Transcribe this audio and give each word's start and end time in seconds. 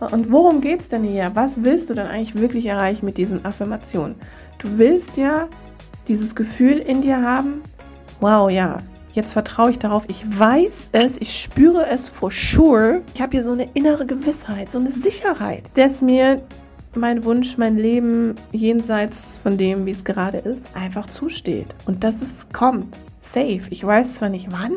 Und 0.00 0.30
worum 0.30 0.60
geht 0.60 0.80
es 0.80 0.88
denn 0.88 1.04
hier? 1.04 1.30
Was 1.34 1.62
willst 1.62 1.90
du 1.90 1.94
denn 1.94 2.06
eigentlich 2.06 2.34
wirklich 2.34 2.66
erreichen 2.66 3.06
mit 3.06 3.16
diesen 3.16 3.44
Affirmationen? 3.44 4.16
Du 4.58 4.78
willst 4.78 5.16
ja 5.16 5.48
dieses 6.08 6.34
Gefühl 6.34 6.78
in 6.78 7.02
dir 7.02 7.22
haben, 7.22 7.62
wow, 8.20 8.50
ja, 8.50 8.78
jetzt 9.14 9.32
vertraue 9.32 9.70
ich 9.70 9.78
darauf, 9.78 10.04
ich 10.08 10.24
weiß 10.38 10.90
es, 10.92 11.16
ich 11.18 11.40
spüre 11.40 11.86
es 11.86 12.08
for 12.08 12.30
sure. 12.30 13.02
Ich 13.14 13.20
habe 13.20 13.32
hier 13.32 13.44
so 13.44 13.52
eine 13.52 13.68
innere 13.74 14.06
Gewissheit, 14.06 14.70
so 14.70 14.78
eine 14.78 14.92
Sicherheit, 14.92 15.64
dass 15.74 16.02
mir 16.02 16.42
mein 16.94 17.24
Wunsch, 17.24 17.58
mein 17.58 17.76
Leben 17.76 18.34
jenseits 18.52 19.16
von 19.42 19.58
dem, 19.58 19.86
wie 19.86 19.90
es 19.92 20.04
gerade 20.04 20.38
ist, 20.38 20.62
einfach 20.74 21.08
zusteht. 21.08 21.74
Und 21.86 22.04
dass 22.04 22.22
es 22.22 22.46
kommt. 22.52 22.96
Safe. 23.22 23.62
Ich 23.70 23.84
weiß 23.84 24.14
zwar 24.14 24.28
nicht 24.28 24.48
wann. 24.50 24.76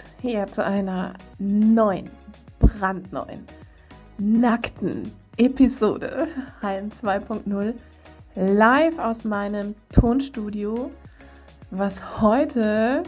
hier 0.21 0.45
zu 0.45 0.63
einer 0.63 1.13
neuen, 1.39 2.11
brandneuen, 2.59 3.43
nackten 4.19 5.11
Episode 5.37 6.27
Heilen 6.61 6.91
2.0 6.91 7.73
live 8.35 8.99
aus 8.99 9.23
meinem 9.23 9.73
Tonstudio, 9.89 10.91
was 11.71 12.21
heute, 12.21 13.01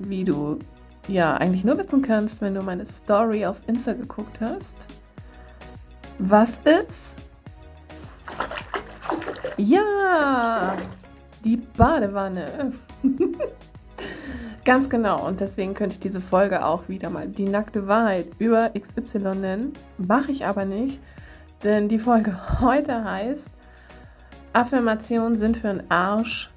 wie 0.00 0.24
du 0.24 0.58
ja 1.06 1.36
eigentlich 1.36 1.62
nur 1.62 1.78
wissen 1.78 2.02
kannst, 2.02 2.40
wenn 2.40 2.54
du 2.54 2.62
meine 2.62 2.84
Story 2.84 3.46
auf 3.46 3.58
Insta 3.68 3.92
geguckt 3.92 4.40
hast, 4.40 4.74
was 6.18 6.50
ist? 6.64 7.14
Ja, 9.56 10.74
die 11.44 11.58
Badewanne. 11.58 12.72
Ganz 14.64 14.88
genau. 14.88 15.26
Und 15.26 15.40
deswegen 15.40 15.74
könnte 15.74 15.94
ich 15.94 16.00
diese 16.00 16.22
Folge 16.22 16.64
auch 16.64 16.88
wieder 16.88 17.10
mal 17.10 17.28
die 17.28 17.48
nackte 17.48 17.86
Wahrheit 17.86 18.28
über 18.38 18.70
XY 18.70 19.36
nennen. 19.36 19.72
Mache 19.98 20.32
ich 20.32 20.46
aber 20.46 20.64
nicht, 20.64 20.98
denn 21.62 21.88
die 21.88 21.98
Folge 21.98 22.38
heute 22.60 23.04
heißt 23.04 23.48
Affirmationen 24.54 25.36
sind 25.36 25.58
für 25.58 25.68
den 25.68 25.90
Arsch. 25.90 26.48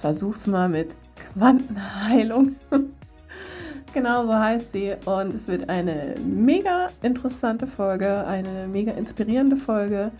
Versuch's 0.00 0.46
mal 0.46 0.68
mit 0.68 0.90
Quantenheilung. 1.32 2.54
genau 3.94 4.26
so 4.26 4.34
heißt 4.34 4.72
sie. 4.72 4.94
Und 5.06 5.34
es 5.34 5.48
wird 5.48 5.68
eine 5.68 6.14
mega 6.22 6.88
interessante 7.02 7.66
Folge, 7.66 8.26
eine 8.26 8.68
mega 8.68 8.92
inspirierende 8.92 9.56
Folge, 9.56 10.12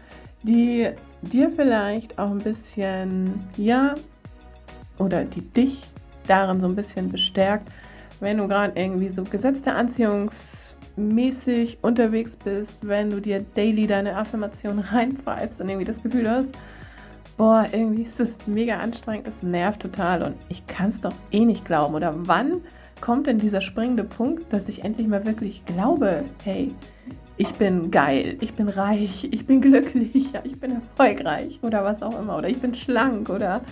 die 0.43 0.89
dir 1.21 1.51
vielleicht 1.55 2.19
auch 2.19 2.31
ein 2.31 2.39
bisschen, 2.39 3.45
ja, 3.57 3.95
oder 4.99 5.25
die 5.25 5.43
dich 5.43 5.83
darin 6.27 6.61
so 6.61 6.67
ein 6.67 6.77
bisschen 6.77 7.11
bestärkt, 7.11 7.69
wenn 8.21 8.39
du 8.39 8.49
gerade 8.49 8.79
irgendwie 8.79 9.09
so 9.09 9.25
gesetzte 9.25 9.75
Anziehungsmäßig 9.75 11.79
unterwegs 11.83 12.37
bist, 12.37 12.87
wenn 12.87 13.11
du 13.11 13.21
dir 13.21 13.45
daily 13.55 13.87
deine 13.87 14.17
Affirmation 14.17 14.79
reinpfeifst 14.79 15.61
und 15.61 15.69
irgendwie 15.69 15.87
das 15.87 16.03
Gefühl 16.03 16.31
hast, 16.31 16.55
boah, 17.37 17.67
irgendwie 17.73 18.03
ist 18.03 18.21
das 18.21 18.37
mega 18.47 18.79
anstrengend, 18.79 19.27
das 19.27 19.43
nervt 19.43 19.81
total 19.81 20.23
und 20.23 20.37
ich 20.49 20.67
kann 20.67 20.91
es 20.91 21.01
doch 21.01 21.15
eh 21.33 21.45
nicht 21.45 21.65
glauben. 21.65 21.95
Oder 21.95 22.15
wann 22.17 22.61
kommt 23.01 23.27
denn 23.27 23.39
dieser 23.39 23.61
springende 23.61 24.05
Punkt, 24.05 24.53
dass 24.53 24.69
ich 24.69 24.85
endlich 24.85 25.09
mal 25.09 25.27
wirklich 25.27 25.65
glaube, 25.65 26.25
hey, 26.45 26.73
ich 27.37 27.53
bin 27.55 27.91
geil, 27.91 28.37
ich 28.41 28.55
bin 28.55 28.69
reich, 28.69 29.29
ich 29.31 29.47
bin 29.47 29.61
glücklich, 29.61 30.15
ja, 30.33 30.41
ich 30.45 30.61
bin 30.61 30.73
erfolgreich 30.73 31.59
oder 31.63 31.85
was 31.85 32.03
auch 32.03 32.19
immer. 32.19 32.39
Oder 32.39 32.49
ich 32.49 32.61
bin 32.61 32.75
schlank 32.75 33.29
oder 33.29 33.63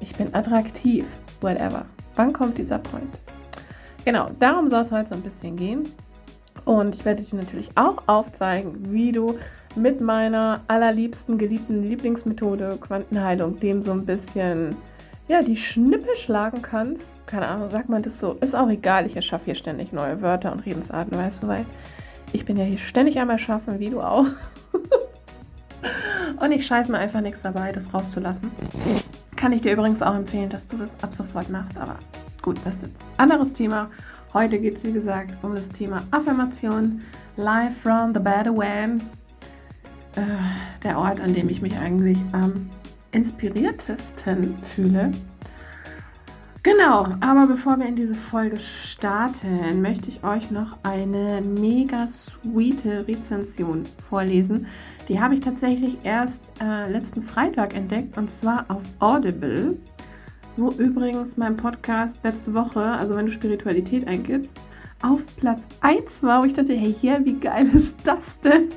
ich 0.00 0.14
bin 0.14 0.34
attraktiv 0.34 1.04
whatever. 1.40 1.84
Wann 2.16 2.32
kommt 2.32 2.58
dieser 2.58 2.78
Point? 2.78 3.18
Genau, 4.04 4.30
darum 4.40 4.68
soll 4.68 4.82
es 4.82 4.92
heute 4.92 5.10
so 5.10 5.14
ein 5.14 5.22
bisschen 5.22 5.56
gehen. 5.56 5.92
Und 6.64 6.94
ich 6.94 7.04
werde 7.04 7.22
dir 7.22 7.36
natürlich 7.36 7.68
auch 7.76 8.02
aufzeigen, 8.06 8.92
wie 8.92 9.12
du 9.12 9.38
mit 9.74 10.00
meiner 10.00 10.60
allerliebsten, 10.68 11.38
geliebten 11.38 11.82
Lieblingsmethode 11.82 12.78
Quantenheilung 12.80 13.58
dem 13.60 13.82
so 13.82 13.92
ein 13.92 14.04
bisschen, 14.04 14.76
ja, 15.28 15.42
die 15.42 15.56
Schnippe 15.56 16.16
schlagen 16.16 16.62
kannst. 16.62 17.06
Keine 17.26 17.46
Ahnung, 17.46 17.70
sagt 17.70 17.88
man 17.88 18.02
das 18.02 18.18
so? 18.18 18.32
Ist 18.40 18.56
auch 18.56 18.68
egal, 18.68 19.06
ich 19.06 19.16
erschaffe 19.16 19.46
hier 19.46 19.54
ständig 19.54 19.92
neue 19.92 20.20
Wörter 20.20 20.52
und 20.52 20.64
Redensarten, 20.66 21.16
weißt 21.16 21.42
du, 21.42 21.48
weil 21.48 21.66
ich 22.32 22.44
bin 22.44 22.56
ja 22.56 22.64
hier 22.64 22.78
ständig 22.78 23.20
am 23.20 23.30
Erschaffen, 23.30 23.78
wie 23.78 23.90
du 23.90 24.00
auch. 24.00 24.26
und 26.40 26.52
ich 26.52 26.66
scheiße 26.66 26.90
mir 26.90 26.98
einfach 26.98 27.20
nichts 27.20 27.40
dabei, 27.42 27.72
das 27.72 27.84
rauszulassen. 27.92 28.50
Kann 29.38 29.52
ich 29.52 29.60
dir 29.60 29.74
übrigens 29.74 30.02
auch 30.02 30.16
empfehlen, 30.16 30.50
dass 30.50 30.66
du 30.66 30.76
das 30.76 30.92
ab 31.00 31.14
sofort 31.14 31.48
machst. 31.48 31.78
Aber 31.78 31.96
gut, 32.42 32.58
das 32.64 32.74
ist 32.74 32.86
ein 32.86 33.30
anderes 33.30 33.52
Thema. 33.52 33.88
Heute 34.34 34.58
geht 34.58 34.78
es, 34.78 34.82
wie 34.82 34.92
gesagt, 34.92 35.32
um 35.42 35.54
das 35.54 35.68
Thema 35.68 36.02
Affirmation. 36.10 37.02
Live 37.36 37.76
from 37.80 38.12
the 38.12 38.18
Badaway. 38.18 38.98
Äh, 40.16 40.20
der 40.82 40.98
Ort, 40.98 41.20
an 41.20 41.34
dem 41.34 41.48
ich 41.48 41.62
mich 41.62 41.78
eigentlich 41.78 42.18
am 42.32 42.68
inspiriertesten 43.12 44.56
fühle. 44.74 45.12
Genau, 46.64 47.06
aber 47.20 47.46
bevor 47.46 47.78
wir 47.78 47.86
in 47.86 47.94
diese 47.94 48.16
Folge 48.16 48.58
starten, 48.58 49.80
möchte 49.80 50.08
ich 50.08 50.24
euch 50.24 50.50
noch 50.50 50.78
eine 50.82 51.40
mega 51.42 52.08
sweete 52.08 53.06
Rezension 53.06 53.84
vorlesen, 54.08 54.66
die 55.08 55.20
habe 55.20 55.34
ich 55.34 55.40
tatsächlich 55.40 55.96
erst 56.02 56.42
äh, 56.60 56.90
letzten 56.90 57.22
Freitag 57.22 57.74
entdeckt 57.74 58.16
und 58.18 58.30
zwar 58.30 58.66
auf 58.68 58.82
Audible, 58.98 59.76
wo 60.56 60.70
übrigens 60.72 61.36
mein 61.36 61.56
Podcast 61.56 62.16
letzte 62.22 62.52
Woche, 62.52 62.82
also 62.82 63.16
wenn 63.16 63.26
du 63.26 63.32
Spiritualität 63.32 64.06
eingibst, 64.06 64.56
auf 65.02 65.20
Platz 65.36 65.68
1 65.80 66.22
war, 66.22 66.42
wo 66.42 66.46
ich 66.46 66.52
dachte, 66.52 66.74
hey, 66.74 66.94
hier, 67.00 67.24
wie 67.24 67.38
geil 67.38 67.68
ist 67.74 67.94
das 68.04 68.24
denn? 68.40 68.68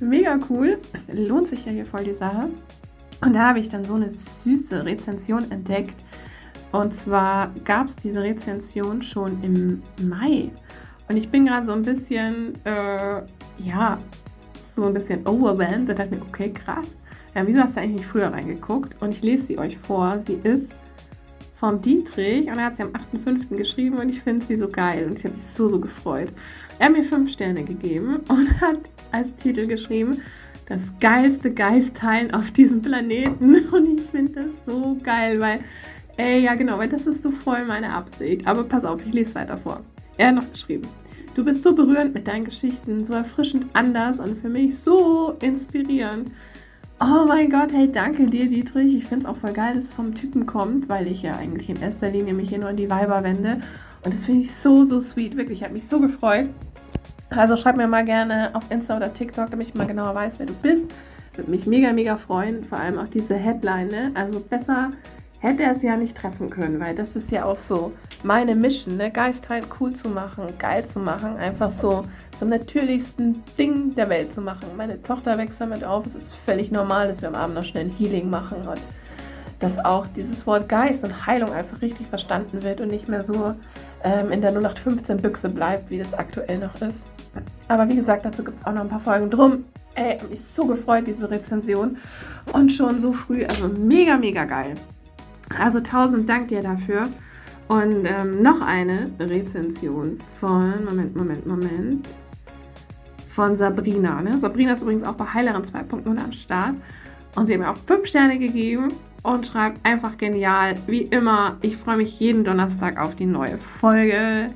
Mega 0.00 0.38
cool. 0.50 0.78
Lohnt 1.12 1.48
sich 1.48 1.64
ja 1.64 1.72
hier 1.72 1.86
voll 1.86 2.04
die 2.04 2.14
Sache. 2.14 2.48
Und 3.20 3.34
da 3.34 3.48
habe 3.48 3.60
ich 3.60 3.68
dann 3.68 3.84
so 3.84 3.94
eine 3.94 4.10
süße 4.10 4.84
Rezension 4.84 5.50
entdeckt. 5.50 5.94
Und 6.72 6.94
zwar 6.94 7.52
gab 7.64 7.86
es 7.86 7.96
diese 7.96 8.20
Rezension 8.20 9.02
schon 9.02 9.40
im 9.42 9.82
Mai. 10.02 10.50
Und 11.08 11.16
ich 11.16 11.28
bin 11.28 11.46
gerade 11.46 11.66
so 11.66 11.72
ein 11.72 11.82
bisschen, 11.82 12.54
äh, 12.64 13.22
ja, 13.58 13.98
so 14.76 14.84
ein 14.84 14.94
bisschen 14.94 15.26
overwhelmed 15.26 15.88
und 15.88 15.98
dachte 15.98 16.14
mir, 16.14 16.22
okay, 16.22 16.52
krass. 16.52 16.86
Ja, 17.34 17.46
wieso 17.46 17.62
hast 17.62 17.76
du 17.76 17.80
eigentlich 17.80 18.02
nicht 18.02 18.06
früher 18.06 18.28
reingeguckt? 18.28 19.00
Und 19.02 19.10
ich 19.10 19.22
lese 19.22 19.44
sie 19.44 19.58
euch 19.58 19.78
vor. 19.78 20.20
Sie 20.26 20.38
ist 20.42 20.74
von 21.56 21.80
Dietrich 21.80 22.46
und 22.46 22.58
er 22.58 22.66
hat 22.66 22.76
sie 22.76 22.82
am 22.82 22.90
8.5. 22.90 23.56
geschrieben 23.56 23.98
und 23.98 24.08
ich 24.08 24.20
finde 24.20 24.44
sie 24.46 24.56
so 24.56 24.68
geil 24.68 25.06
und 25.06 25.18
ich 25.18 25.24
habe 25.24 25.34
mich 25.34 25.44
so, 25.54 25.68
so 25.68 25.80
gefreut. 25.80 26.28
Er 26.78 26.86
hat 26.86 26.92
mir 26.92 27.04
fünf 27.04 27.30
Sterne 27.30 27.64
gegeben 27.64 28.20
und 28.28 28.60
hat 28.60 28.80
als 29.12 29.34
Titel 29.36 29.66
geschrieben, 29.66 30.20
das 30.66 30.80
geilste 31.00 31.52
Geistteilen 31.52 32.32
auf 32.32 32.50
diesem 32.52 32.82
Planeten. 32.82 33.68
Und 33.72 33.98
ich 33.98 34.06
finde 34.10 34.32
das 34.32 34.46
so 34.66 34.96
geil, 35.02 35.38
weil, 35.40 35.60
ey, 36.16 36.40
ja 36.40 36.54
genau, 36.54 36.78
weil 36.78 36.88
das 36.88 37.02
ist 37.02 37.22
so 37.22 37.30
voll 37.30 37.64
meine 37.66 37.92
Absicht. 37.92 38.46
Aber 38.46 38.64
pass 38.64 38.84
auf, 38.84 39.04
ich 39.04 39.12
lese 39.12 39.34
weiter 39.34 39.56
vor. 39.56 39.80
Er 40.16 40.28
hat 40.28 40.36
noch 40.36 40.52
geschrieben, 40.52 40.88
Du 41.34 41.44
bist 41.44 41.64
so 41.64 41.74
berührend 41.74 42.14
mit 42.14 42.28
deinen 42.28 42.44
Geschichten, 42.44 43.04
so 43.04 43.12
erfrischend 43.12 43.66
anders 43.72 44.20
und 44.20 44.40
für 44.40 44.48
mich 44.48 44.78
so 44.78 45.36
inspirierend. 45.40 46.30
Oh 47.00 47.24
mein 47.26 47.50
Gott, 47.50 47.72
hey, 47.72 47.90
danke 47.90 48.26
dir, 48.26 48.48
Dietrich. 48.48 48.94
Ich 48.94 49.04
finde 49.06 49.24
es 49.24 49.26
auch 49.26 49.36
voll 49.36 49.52
geil, 49.52 49.74
dass 49.74 49.84
es 49.84 49.92
vom 49.92 50.14
Typen 50.14 50.46
kommt, 50.46 50.88
weil 50.88 51.08
ich 51.08 51.22
ja 51.22 51.32
eigentlich 51.32 51.68
in 51.68 51.82
erster 51.82 52.08
Linie 52.08 52.34
mich 52.34 52.50
hier 52.50 52.58
nur 52.58 52.68
an 52.68 52.76
die 52.76 52.88
Weiber 52.88 53.24
wende. 53.24 53.58
Und 54.04 54.14
das 54.14 54.24
finde 54.26 54.42
ich 54.42 54.54
so, 54.54 54.84
so 54.84 55.00
sweet. 55.00 55.36
Wirklich, 55.36 55.58
ich 55.58 55.64
habe 55.64 55.74
mich 55.74 55.88
so 55.88 55.98
gefreut. 55.98 56.50
Also 57.30 57.56
schreib 57.56 57.76
mir 57.76 57.88
mal 57.88 58.04
gerne 58.04 58.54
auf 58.54 58.70
Insta 58.70 58.96
oder 58.96 59.12
TikTok, 59.12 59.50
damit 59.50 59.68
ich 59.68 59.74
mal 59.74 59.88
genauer 59.88 60.14
weiß, 60.14 60.38
wer 60.38 60.46
du 60.46 60.54
bist. 60.54 60.84
Würde 61.34 61.50
mich 61.50 61.66
mega, 61.66 61.92
mega 61.92 62.16
freuen. 62.16 62.62
Vor 62.62 62.78
allem 62.78 62.96
auch 62.96 63.08
diese 63.08 63.34
Headline. 63.34 63.88
Ne? 63.88 64.12
Also 64.14 64.38
besser 64.38 64.92
hätte 65.44 65.62
er 65.62 65.72
es 65.72 65.82
ja 65.82 65.96
nicht 65.96 66.16
treffen 66.16 66.48
können, 66.48 66.80
weil 66.80 66.94
das 66.94 67.16
ist 67.16 67.30
ja 67.30 67.44
auch 67.44 67.58
so 67.58 67.92
meine 68.22 68.54
Mission, 68.54 68.96
ne? 68.96 69.10
Geist 69.10 69.48
halt 69.50 69.66
cool 69.78 69.94
zu 69.94 70.08
machen, 70.08 70.44
geil 70.58 70.86
zu 70.86 70.98
machen, 70.98 71.36
einfach 71.36 71.70
so 71.70 72.02
zum 72.38 72.48
natürlichsten 72.48 73.42
Ding 73.58 73.94
der 73.94 74.08
Welt 74.08 74.32
zu 74.32 74.40
machen. 74.40 74.68
Meine 74.76 75.02
Tochter 75.02 75.36
wächst 75.36 75.56
damit 75.60 75.84
auf, 75.84 76.06
es 76.06 76.14
ist 76.14 76.34
völlig 76.34 76.72
normal, 76.72 77.08
dass 77.08 77.20
wir 77.20 77.28
am 77.28 77.34
Abend 77.34 77.56
noch 77.56 77.62
schnell 77.62 77.84
ein 77.84 77.90
Healing 77.90 78.30
machen 78.30 78.66
und 78.66 78.80
dass 79.60 79.84
auch 79.84 80.06
dieses 80.16 80.46
Wort 80.46 80.66
Geist 80.68 81.04
und 81.04 81.26
Heilung 81.26 81.52
einfach 81.52 81.80
richtig 81.82 82.06
verstanden 82.06 82.64
wird 82.64 82.80
und 82.80 82.88
nicht 82.88 83.08
mehr 83.08 83.24
so 83.24 83.54
ähm, 84.02 84.32
in 84.32 84.40
der 84.40 84.52
0815-Büchse 84.54 85.50
bleibt, 85.50 85.90
wie 85.90 85.98
das 85.98 86.12
aktuell 86.14 86.58
noch 86.58 86.74
ist. 86.80 87.04
Aber 87.68 87.88
wie 87.88 87.96
gesagt, 87.96 88.24
dazu 88.24 88.42
gibt 88.42 88.60
es 88.60 88.66
auch 88.66 88.72
noch 88.72 88.82
ein 88.82 88.88
paar 88.88 89.00
Folgen 89.00 89.30
drum. 89.30 89.64
Ey, 89.94 90.18
mich 90.28 90.40
so 90.54 90.66
gefreut, 90.66 91.06
diese 91.06 91.30
Rezension. 91.30 91.98
Und 92.52 92.72
schon 92.72 92.98
so 92.98 93.12
früh, 93.12 93.44
also 93.44 93.68
mega, 93.68 94.16
mega 94.16 94.44
geil. 94.44 94.74
Also 95.58 95.80
tausend 95.80 96.28
Dank 96.28 96.48
dir 96.48 96.62
dafür. 96.62 97.08
Und 97.68 98.04
ähm, 98.04 98.42
noch 98.42 98.60
eine 98.60 99.10
Rezension 99.18 100.18
von, 100.38 100.84
Moment, 100.84 101.16
Moment, 101.16 101.46
Moment, 101.46 102.08
von 103.28 103.56
Sabrina. 103.56 104.20
Ne? 104.20 104.38
Sabrina 104.38 104.74
ist 104.74 104.82
übrigens 104.82 105.04
auch 105.04 105.14
bei 105.14 105.24
Heilerin 105.24 105.62
2.0 105.62 106.06
am 106.22 106.32
Start. 106.32 106.74
Und 107.36 107.46
sie 107.46 107.54
hat 107.54 107.60
mir 107.60 107.70
auch 107.70 107.76
fünf 107.86 108.06
Sterne 108.06 108.38
gegeben 108.38 108.92
und 109.24 109.46
schreibt 109.46 109.84
einfach 109.84 110.16
genial. 110.18 110.74
Wie 110.86 111.02
immer, 111.02 111.56
ich 111.62 111.76
freue 111.76 111.96
mich 111.96 112.20
jeden 112.20 112.44
Donnerstag 112.44 112.98
auf 112.98 113.16
die 113.16 113.26
neue 113.26 113.58
Folge. 113.58 114.54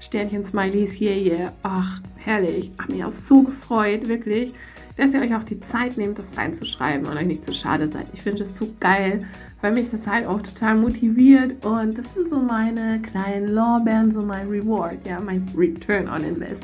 Sternchen, 0.00 0.44
Smileys, 0.44 0.92
hier, 0.92 1.14
yeah, 1.14 1.38
yeah. 1.38 1.52
Ach, 1.62 2.00
herrlich. 2.16 2.72
Hab 2.78 2.88
mich 2.88 3.04
auch 3.04 3.10
so 3.10 3.42
gefreut, 3.42 4.08
wirklich, 4.08 4.52
dass 4.96 5.14
ihr 5.14 5.20
euch 5.20 5.34
auch 5.34 5.44
die 5.44 5.60
Zeit 5.60 5.96
nehmt, 5.96 6.18
das 6.18 6.26
reinzuschreiben 6.36 7.06
und 7.06 7.16
euch 7.16 7.26
nicht 7.26 7.44
zu 7.44 7.54
schade 7.54 7.88
seid. 7.88 8.06
Ich 8.12 8.22
finde 8.22 8.42
es 8.42 8.56
so 8.56 8.68
geil, 8.80 9.26
weil 9.60 9.72
mich 9.72 9.90
das 9.90 10.06
halt 10.06 10.26
auch 10.26 10.40
total 10.40 10.76
motiviert 10.76 11.64
und 11.64 11.98
das 11.98 12.06
sind 12.14 12.28
so 12.28 12.40
meine 12.40 13.00
kleinen 13.00 13.48
Lorbeeren, 13.48 14.12
so 14.12 14.22
mein 14.22 14.48
Reward, 14.48 15.06
ja, 15.06 15.20
mein 15.20 15.46
Return 15.56 16.08
on 16.08 16.24
Invest. 16.24 16.62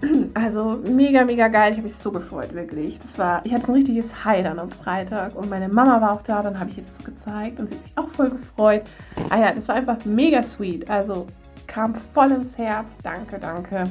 Also 0.34 0.80
mega, 0.88 1.24
mega 1.24 1.48
geil. 1.48 1.72
Ich 1.72 1.78
habe 1.78 1.88
mich 1.88 1.96
so 1.96 2.10
gefreut, 2.12 2.54
wirklich. 2.54 2.98
Das 3.00 3.18
war, 3.18 3.44
ich 3.44 3.52
hatte 3.52 3.68
ein 3.68 3.74
richtiges 3.74 4.24
High 4.24 4.44
dann 4.44 4.58
am 4.58 4.70
Freitag 4.70 5.34
und 5.34 5.48
meine 5.48 5.68
Mama 5.68 6.00
war 6.00 6.12
auch 6.12 6.22
da. 6.22 6.42
Dann 6.42 6.58
habe 6.58 6.70
ich 6.70 6.78
ihr 6.78 6.84
das 6.84 6.96
so 6.96 7.04
gezeigt 7.04 7.58
und 7.58 7.68
sie 7.68 7.76
hat 7.76 7.82
sich 7.82 7.92
auch 7.96 8.08
voll 8.10 8.30
gefreut. 8.30 8.82
Ah 9.30 9.38
ja, 9.38 9.52
das 9.52 9.66
war 9.66 9.76
einfach 9.76 10.04
mega 10.04 10.42
sweet. 10.42 10.88
Also 10.90 11.26
kam 11.66 11.94
voll 11.94 12.32
ins 12.32 12.56
Herz. 12.58 12.86
Danke, 13.02 13.38
danke. 13.38 13.84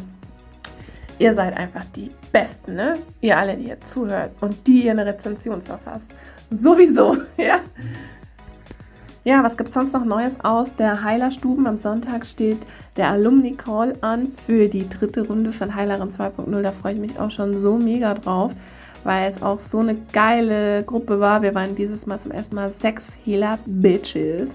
Ihr 1.19 1.33
seid 1.33 1.57
einfach 1.57 1.83
die 1.95 2.11
Besten, 2.31 2.75
ne? 2.75 2.93
Ihr 3.21 3.37
alle, 3.37 3.57
die 3.57 3.69
ihr 3.69 3.81
zuhört 3.81 4.31
und 4.41 4.67
die 4.67 4.85
ihr 4.85 4.91
eine 4.91 5.05
Rezension 5.05 5.61
verfasst. 5.61 6.11
Sowieso, 6.49 7.17
ja. 7.37 7.59
Ja, 9.23 9.43
was 9.43 9.57
gibt 9.57 9.67
es 9.67 9.73
sonst 9.73 9.91
noch 9.91 10.05
Neues 10.05 10.39
aus 10.41 10.73
der 10.73 11.03
Heilerstuben? 11.03 11.67
Am 11.67 11.75
Sonntag 11.75 12.25
steht 12.25 12.59
der 12.95 13.09
Alumni 13.09 13.55
Call 13.55 13.93
an 13.99 14.31
für 14.45 14.69
die 14.69 14.87
dritte 14.87 15.27
Runde 15.27 15.51
von 15.51 15.75
Heilerin 15.75 16.09
2.0. 16.09 16.61
Da 16.61 16.71
freue 16.71 16.93
ich 16.93 16.99
mich 16.99 17.19
auch 17.19 17.29
schon 17.29 17.57
so 17.57 17.75
mega 17.75 18.13
drauf, 18.13 18.53
weil 19.03 19.29
es 19.29 19.43
auch 19.43 19.59
so 19.59 19.79
eine 19.79 19.95
geile 20.13 20.83
Gruppe 20.83 21.19
war. 21.19 21.41
Wir 21.41 21.53
waren 21.53 21.75
dieses 21.75 22.05
Mal 22.05 22.21
zum 22.21 22.31
ersten 22.31 22.55
Mal 22.55 22.71
sechs 22.71 23.09
Healer 23.25 23.59
Bitches. 23.65 24.49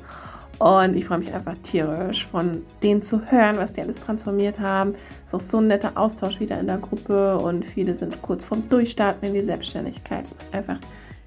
Und 0.59 0.97
ich 0.97 1.05
freue 1.05 1.19
mich 1.19 1.35
einfach 1.35 1.57
tierisch, 1.63 2.27
von 2.27 2.63
denen 2.83 3.03
zu 3.03 3.21
hören, 3.31 3.59
was 3.59 3.75
die 3.75 3.83
alles 3.83 3.99
transformiert 4.01 4.59
haben. 4.59 4.95
Ist 5.27 5.35
auch 5.35 5.41
so 5.43 5.59
ein 5.59 5.67
netter 5.67 5.93
Austausch 5.97 6.41
wieder 6.41 6.59
in 6.59 6.69
der 6.69 6.79
Gruppe 6.79 7.37
und 7.37 7.67
viele 7.67 7.95
sind 7.95 8.23
kurz 8.23 8.45
vorm 8.45 8.67
Durchstarten 8.71 9.29
in 9.29 9.35
die 9.35 9.43
Selbstständigkeit. 9.43 10.25
Es 10.25 10.35
macht 10.35 10.55
einfach 10.55 10.79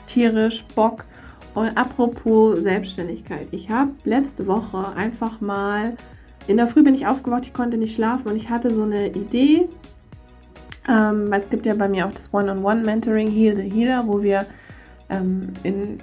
tierisch 0.07 0.63
Bock. 0.75 1.05
Und 1.53 1.77
apropos 1.77 2.59
Selbstständigkeit, 2.59 3.47
ich 3.51 3.69
habe 3.69 3.91
letzte 4.03 4.45
Woche 4.45 4.93
einfach 4.95 5.39
mal, 5.39 5.95
in 6.47 6.57
der 6.57 6.67
Früh 6.67 6.83
bin 6.83 6.93
ich 6.93 7.07
aufgewacht, 7.07 7.43
ich 7.45 7.53
konnte 7.53 7.77
nicht 7.77 7.95
schlafen 7.95 8.27
und 8.27 8.35
ich 8.35 8.49
hatte 8.49 8.73
so 8.73 8.83
eine 8.83 9.07
Idee, 9.07 9.67
ähm, 10.87 11.31
weil 11.31 11.41
es 11.41 11.49
gibt 11.49 11.65
ja 11.65 11.73
bei 11.73 11.87
mir 11.87 12.05
auch 12.05 12.13
das 12.13 12.33
One-on-One-Mentoring 12.33 13.31
Heal 13.31 13.55
the 13.55 13.63
Healer, 13.63 14.05
wo 14.05 14.21
wir 14.21 14.45
ähm, 15.09 15.53
in 15.63 15.99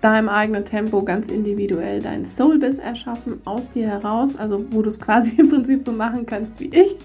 deinem 0.00 0.28
eigenen 0.28 0.64
Tempo 0.64 1.02
ganz 1.02 1.28
individuell 1.28 2.00
dein 2.00 2.24
Soul-Biss 2.24 2.78
erschaffen, 2.78 3.40
aus 3.44 3.68
dir 3.68 3.88
heraus, 3.88 4.36
also 4.36 4.64
wo 4.70 4.82
du 4.82 4.88
es 4.88 4.98
quasi 4.98 5.30
im 5.38 5.48
Prinzip 5.48 5.82
so 5.82 5.92
machen 5.92 6.26
kannst 6.26 6.58
wie 6.60 6.70
ich. 6.72 6.96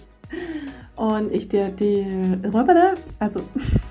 Und 0.95 1.33
ich 1.33 1.49
dir 1.49 1.69
die, 1.69 2.05
also 3.19 3.41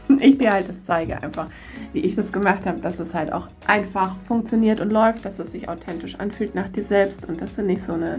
ich 0.20 0.38
dir 0.38 0.52
halt 0.52 0.68
das 0.68 0.82
zeige 0.84 1.22
einfach 1.22 1.48
wie 1.94 2.00
ich 2.00 2.16
das 2.16 2.32
gemacht 2.32 2.66
habe, 2.66 2.80
dass 2.80 2.98
es 2.98 3.14
halt 3.14 3.32
auch 3.32 3.48
einfach 3.66 4.16
funktioniert 4.18 4.80
und 4.80 4.92
läuft, 4.92 5.24
dass 5.24 5.38
es 5.38 5.52
sich 5.52 5.68
authentisch 5.68 6.16
anfühlt 6.16 6.54
nach 6.54 6.68
dir 6.68 6.84
selbst 6.84 7.26
und 7.28 7.40
dass 7.40 7.54
du 7.54 7.62
nicht 7.62 7.82
so 7.82 7.92
eine 7.92 8.18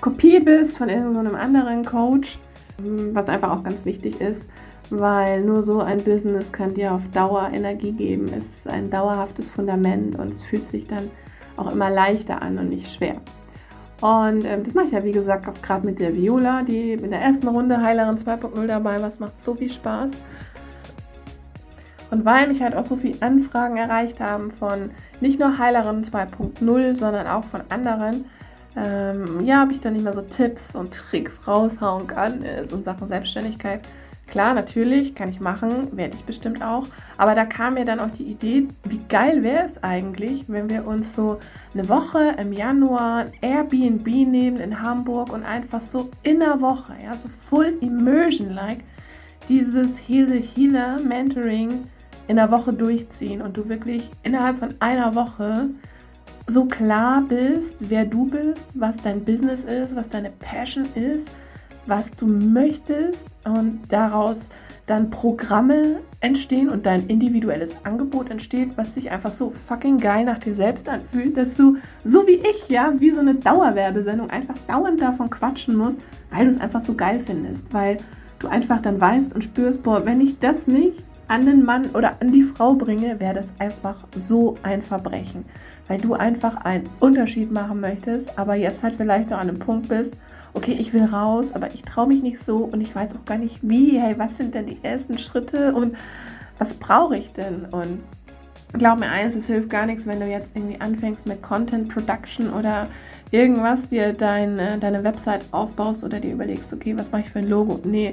Kopie 0.00 0.40
bist 0.40 0.78
von 0.78 0.88
irgendeinem 0.88 1.34
anderen 1.34 1.84
Coach, 1.84 2.38
was 2.78 3.28
einfach 3.28 3.50
auch 3.50 3.62
ganz 3.62 3.84
wichtig 3.84 4.20
ist, 4.20 4.48
weil 4.90 5.42
nur 5.42 5.62
so 5.62 5.80
ein 5.80 6.02
Business 6.02 6.50
kann 6.50 6.74
dir 6.74 6.92
auf 6.92 7.02
Dauer 7.10 7.50
Energie 7.52 7.92
geben, 7.92 8.28
ist 8.28 8.66
ein 8.66 8.90
dauerhaftes 8.90 9.50
Fundament 9.50 10.18
und 10.18 10.28
es 10.28 10.42
fühlt 10.42 10.66
sich 10.66 10.86
dann 10.86 11.10
auch 11.56 11.70
immer 11.70 11.90
leichter 11.90 12.42
an 12.42 12.58
und 12.58 12.70
nicht 12.70 12.90
schwer. 12.90 13.16
Und 14.00 14.44
ähm, 14.44 14.62
das 14.62 14.74
mache 14.74 14.86
ich 14.86 14.92
ja, 14.92 15.04
wie 15.04 15.10
gesagt, 15.10 15.48
auch 15.48 15.60
gerade 15.60 15.84
mit 15.84 15.98
der 15.98 16.14
Viola, 16.14 16.62
die 16.62 16.92
in 16.92 17.10
der 17.10 17.20
ersten 17.20 17.48
Runde 17.48 17.82
Heilerin 17.82 18.16
2.0 18.16 18.66
dabei 18.66 19.00
war. 19.02 19.08
Es 19.08 19.18
macht 19.18 19.40
so 19.40 19.56
viel 19.56 19.70
Spaß. 19.70 20.12
Und 22.10 22.24
weil 22.24 22.48
mich 22.48 22.62
halt 22.62 22.74
auch 22.74 22.84
so 22.84 22.96
viele 22.96 23.20
Anfragen 23.20 23.76
erreicht 23.76 24.20
haben 24.20 24.50
von 24.52 24.90
nicht 25.20 25.38
nur 25.38 25.58
Heilerin 25.58 26.04
2.0, 26.04 26.96
sondern 26.96 27.26
auch 27.26 27.44
von 27.44 27.62
anderen, 27.68 28.24
ähm, 28.76 29.44
ja, 29.44 29.60
habe 29.60 29.72
ich 29.72 29.80
dann 29.80 29.92
nicht 29.92 30.04
mehr 30.04 30.14
so 30.14 30.22
Tipps 30.22 30.74
und 30.74 30.92
Tricks 30.94 31.32
raushauen 31.46 32.06
kann 32.06 32.42
äh, 32.42 32.62
in 32.62 32.84
Sachen 32.84 33.08
Selbstständigkeit. 33.08 33.80
Klar, 34.28 34.52
natürlich, 34.52 35.14
kann 35.14 35.30
ich 35.30 35.40
machen, 35.40 35.96
werde 35.96 36.14
ich 36.14 36.24
bestimmt 36.24 36.62
auch. 36.62 36.86
Aber 37.16 37.34
da 37.34 37.46
kam 37.46 37.74
mir 37.74 37.86
dann 37.86 37.98
auch 37.98 38.10
die 38.10 38.24
Idee, 38.24 38.68
wie 38.84 39.00
geil 39.08 39.42
wäre 39.42 39.64
es 39.64 39.82
eigentlich, 39.82 40.44
wenn 40.48 40.68
wir 40.68 40.86
uns 40.86 41.14
so 41.14 41.38
eine 41.72 41.88
Woche 41.88 42.34
im 42.38 42.52
Januar 42.52 43.24
ein 43.24 43.32
Airbnb 43.40 44.06
nehmen 44.06 44.58
in 44.58 44.82
Hamburg 44.82 45.32
und 45.32 45.44
einfach 45.44 45.80
so 45.80 46.10
in 46.22 46.40
der 46.40 46.60
Woche, 46.60 46.92
ja, 47.02 47.16
so 47.16 47.28
full 47.48 47.78
immersion-like, 47.80 48.80
dieses 49.48 49.96
Heal 50.06 50.28
the 50.28 50.42
Healer 50.42 51.00
Mentoring 51.00 51.84
in 52.28 52.36
der 52.36 52.50
Woche 52.50 52.72
durchziehen 52.72 53.42
und 53.42 53.56
du 53.56 53.68
wirklich 53.68 54.08
innerhalb 54.22 54.58
von 54.58 54.74
einer 54.80 55.14
Woche 55.14 55.70
so 56.46 56.66
klar 56.66 57.24
bist, 57.28 57.74
wer 57.80 58.04
du 58.04 58.26
bist, 58.26 58.66
was 58.74 58.96
dein 58.98 59.24
Business 59.24 59.62
ist, 59.62 59.96
was 59.96 60.08
deine 60.08 60.30
Passion 60.30 60.86
ist, 60.94 61.28
was 61.86 62.10
du 62.12 62.26
möchtest 62.26 63.24
und 63.44 63.80
daraus 63.90 64.48
dann 64.86 65.10
Programme 65.10 66.00
entstehen 66.20 66.70
und 66.70 66.86
dein 66.86 67.06
individuelles 67.06 67.72
Angebot 67.84 68.30
entsteht, 68.30 68.76
was 68.76 68.94
sich 68.94 69.10
einfach 69.10 69.32
so 69.32 69.50
fucking 69.50 69.98
geil 69.98 70.24
nach 70.24 70.38
dir 70.38 70.54
selbst 70.54 70.88
anfühlt, 70.88 71.36
dass 71.36 71.54
du, 71.54 71.76
so 72.04 72.26
wie 72.26 72.36
ich, 72.36 72.68
ja, 72.68 72.92
wie 72.98 73.10
so 73.10 73.20
eine 73.20 73.34
Dauerwerbesendung 73.34 74.30
einfach 74.30 74.56
dauernd 74.66 75.00
davon 75.00 75.28
quatschen 75.28 75.76
musst, 75.76 76.00
weil 76.30 76.44
du 76.44 76.50
es 76.50 76.60
einfach 76.60 76.80
so 76.80 76.94
geil 76.94 77.20
findest, 77.24 77.72
weil 77.72 77.98
du 78.38 78.48
einfach 78.48 78.80
dann 78.80 79.00
weißt 79.00 79.34
und 79.34 79.44
spürst, 79.44 79.82
boah, 79.82 80.06
wenn 80.06 80.20
ich 80.20 80.38
das 80.38 80.66
nicht 80.66 81.07
an 81.28 81.46
den 81.46 81.64
Mann 81.64 81.90
oder 81.90 82.20
an 82.20 82.32
die 82.32 82.42
Frau 82.42 82.74
bringe, 82.74 83.20
wäre 83.20 83.34
das 83.34 83.46
einfach 83.58 83.96
so 84.16 84.56
ein 84.62 84.82
Verbrechen. 84.82 85.44
Weil 85.86 86.00
du 86.00 86.14
einfach 86.14 86.56
einen 86.56 86.88
Unterschied 87.00 87.52
machen 87.52 87.80
möchtest, 87.80 88.38
aber 88.38 88.54
jetzt 88.54 88.82
halt 88.82 88.96
vielleicht 88.96 89.30
noch 89.30 89.38
an 89.38 89.48
einem 89.48 89.58
Punkt 89.58 89.88
bist, 89.88 90.14
okay, 90.54 90.76
ich 90.78 90.92
will 90.92 91.04
raus, 91.04 91.52
aber 91.52 91.72
ich 91.72 91.82
traue 91.82 92.08
mich 92.08 92.22
nicht 92.22 92.44
so 92.44 92.58
und 92.58 92.80
ich 92.80 92.94
weiß 92.94 93.14
auch 93.14 93.24
gar 93.24 93.38
nicht 93.38 93.58
wie. 93.62 93.98
Hey, 93.98 94.18
was 94.18 94.36
sind 94.36 94.54
denn 94.54 94.66
die 94.66 94.78
ersten 94.82 95.18
Schritte 95.18 95.74
und 95.74 95.96
was 96.58 96.74
brauche 96.74 97.16
ich 97.16 97.32
denn? 97.32 97.66
Und 97.70 98.00
glaub 98.72 98.98
mir 98.98 99.08
eins, 99.08 99.34
es 99.34 99.46
hilft 99.46 99.70
gar 99.70 99.86
nichts, 99.86 100.06
wenn 100.06 100.20
du 100.20 100.26
jetzt 100.26 100.50
irgendwie 100.54 100.80
anfängst 100.80 101.26
mit 101.26 101.42
Content 101.42 101.88
Production 101.88 102.52
oder 102.52 102.88
irgendwas, 103.30 103.88
dir 103.88 104.12
deine, 104.12 104.78
deine 104.78 105.04
Website 105.04 105.46
aufbaust 105.52 106.04
oder 106.04 106.20
dir 106.20 106.32
überlegst, 106.32 106.72
okay, 106.72 106.96
was 106.96 107.10
mache 107.12 107.22
ich 107.22 107.30
für 107.30 107.38
ein 107.38 107.48
Logo? 107.48 107.80
Nee, 107.84 108.12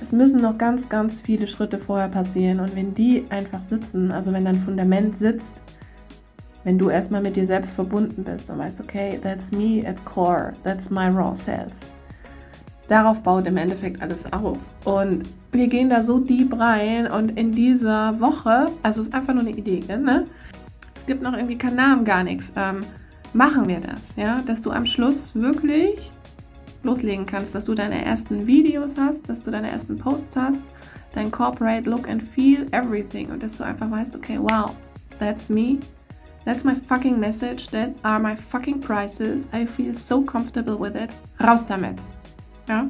es 0.00 0.12
müssen 0.12 0.40
noch 0.40 0.56
ganz, 0.56 0.88
ganz 0.88 1.20
viele 1.20 1.46
Schritte 1.46 1.78
vorher 1.78 2.08
passieren. 2.08 2.60
Und 2.60 2.74
wenn 2.74 2.94
die 2.94 3.24
einfach 3.30 3.62
sitzen, 3.62 4.10
also 4.12 4.32
wenn 4.32 4.44
dein 4.44 4.60
Fundament 4.60 5.18
sitzt, 5.18 5.50
wenn 6.64 6.78
du 6.78 6.90
erstmal 6.90 7.22
mit 7.22 7.36
dir 7.36 7.46
selbst 7.46 7.72
verbunden 7.72 8.24
bist 8.24 8.50
und 8.50 8.58
weißt, 8.58 8.80
okay, 8.80 9.18
that's 9.22 9.50
me 9.50 9.82
at 9.86 10.02
core, 10.04 10.52
that's 10.62 10.90
my 10.90 11.08
raw 11.08 11.34
self. 11.34 11.72
Darauf 12.88 13.22
baut 13.22 13.46
im 13.46 13.56
Endeffekt 13.56 14.02
alles 14.02 14.30
auf. 14.32 14.58
Und 14.84 15.24
wir 15.52 15.68
gehen 15.68 15.90
da 15.90 16.02
so 16.02 16.18
deep 16.18 16.58
rein 16.58 17.10
und 17.10 17.38
in 17.38 17.52
dieser 17.52 18.18
Woche, 18.20 18.68
also 18.82 19.02
es 19.02 19.08
ist 19.08 19.14
einfach 19.14 19.32
nur 19.32 19.42
eine 19.42 19.52
Idee, 19.52 19.80
ne? 19.88 20.26
Es 20.96 21.06
gibt 21.06 21.22
noch 21.22 21.32
irgendwie 21.32 21.56
keinen 21.56 21.76
Namen, 21.76 22.04
gar 22.04 22.24
nichts. 22.24 22.52
Ähm, 22.56 22.84
machen 23.32 23.68
wir 23.68 23.80
das, 23.80 24.00
ja? 24.16 24.42
Dass 24.42 24.60
du 24.60 24.70
am 24.70 24.86
Schluss 24.86 25.30
wirklich 25.34 26.10
loslegen 26.82 27.26
kannst, 27.26 27.54
dass 27.54 27.64
du 27.64 27.74
deine 27.74 28.04
ersten 28.04 28.46
Videos 28.46 28.96
hast, 28.96 29.28
dass 29.28 29.40
du 29.40 29.50
deine 29.50 29.70
ersten 29.70 29.98
Posts 29.98 30.36
hast, 30.36 30.62
dein 31.12 31.30
Corporate 31.30 31.88
Look 31.88 32.08
and 32.08 32.22
Feel, 32.22 32.66
everything 32.72 33.30
und 33.30 33.42
dass 33.42 33.56
du 33.56 33.64
einfach 33.64 33.90
weißt, 33.90 34.16
okay, 34.16 34.38
wow, 34.38 34.74
that's 35.18 35.48
me, 35.48 35.78
That's 36.44 36.64
my 36.64 36.74
fucking 36.74 37.20
message. 37.20 37.68
That 37.70 37.90
are 38.02 38.18
my 38.18 38.34
fucking 38.34 38.80
prices. 38.80 39.46
I 39.52 39.66
feel 39.66 39.94
so 39.94 40.22
comfortable 40.22 40.78
with 40.78 40.94
it. 40.94 41.10
Raus 41.38 41.66
damit. 41.66 41.98
Ja? 42.66 42.88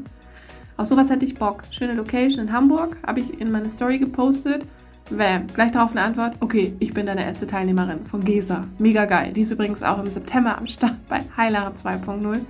Auf 0.76 0.86
sowas 0.86 1.10
hätte 1.10 1.24
ich 1.24 1.34
Bock. 1.34 1.64
Schöne 1.70 1.94
Location 1.94 2.46
in 2.46 2.52
Hamburg. 2.52 2.96
Habe 3.06 3.20
ich 3.20 3.40
in 3.40 3.50
meine 3.50 3.68
Story 3.68 3.98
gepostet. 3.98 4.64
Bam. 5.10 5.48
Gleich 5.48 5.72
darauf 5.72 5.90
eine 5.90 6.02
Antwort. 6.02 6.36
Okay, 6.40 6.74
ich 6.78 6.94
bin 6.94 7.06
deine 7.06 7.24
erste 7.24 7.46
Teilnehmerin 7.46 8.06
von 8.06 8.24
GESA. 8.24 8.62
Mega 8.78 9.04
geil. 9.06 9.32
Die 9.32 9.40
ist 9.40 9.50
übrigens 9.50 9.82
auch 9.82 9.98
im 9.98 10.08
September 10.08 10.56
am 10.56 10.68
Start 10.68 10.96
bei 11.08 11.22
Heilaren 11.36 11.74
2.0. 11.74 12.42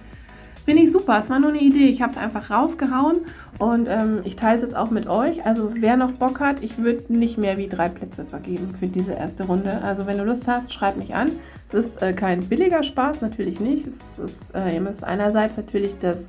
Finde 0.64 0.82
ich 0.82 0.92
super. 0.92 1.18
Es 1.18 1.30
war 1.30 1.38
nur 1.38 1.50
eine 1.50 1.60
Idee. 1.60 1.86
Ich 1.86 2.02
habe 2.02 2.12
es 2.12 2.18
einfach 2.18 2.50
rausgehauen 2.50 3.18
und 3.58 3.88
ähm, 3.88 4.20
ich 4.24 4.36
teile 4.36 4.56
es 4.56 4.62
jetzt 4.62 4.76
auch 4.76 4.90
mit 4.90 5.08
euch. 5.08 5.44
Also 5.44 5.72
wer 5.74 5.96
noch 5.96 6.12
Bock 6.12 6.40
hat, 6.40 6.62
ich 6.62 6.78
würde 6.78 7.12
nicht 7.12 7.38
mehr 7.38 7.56
wie 7.58 7.68
drei 7.68 7.88
Plätze 7.88 8.24
vergeben 8.24 8.70
für 8.78 8.86
diese 8.86 9.12
erste 9.12 9.44
Runde. 9.44 9.82
Also 9.82 10.06
wenn 10.06 10.18
du 10.18 10.24
Lust 10.24 10.46
hast, 10.46 10.72
schreib 10.72 10.96
mich 10.96 11.14
an. 11.14 11.32
Es 11.72 11.86
ist 11.86 12.02
äh, 12.02 12.12
kein 12.12 12.40
billiger 12.40 12.82
Spaß, 12.82 13.20
natürlich 13.20 13.60
nicht. 13.60 13.86
Es 13.86 14.24
ist, 14.24 14.54
äh, 14.54 14.74
ihr 14.74 14.80
müsst 14.80 15.04
einerseits 15.04 15.56
natürlich 15.56 15.94
das 16.00 16.26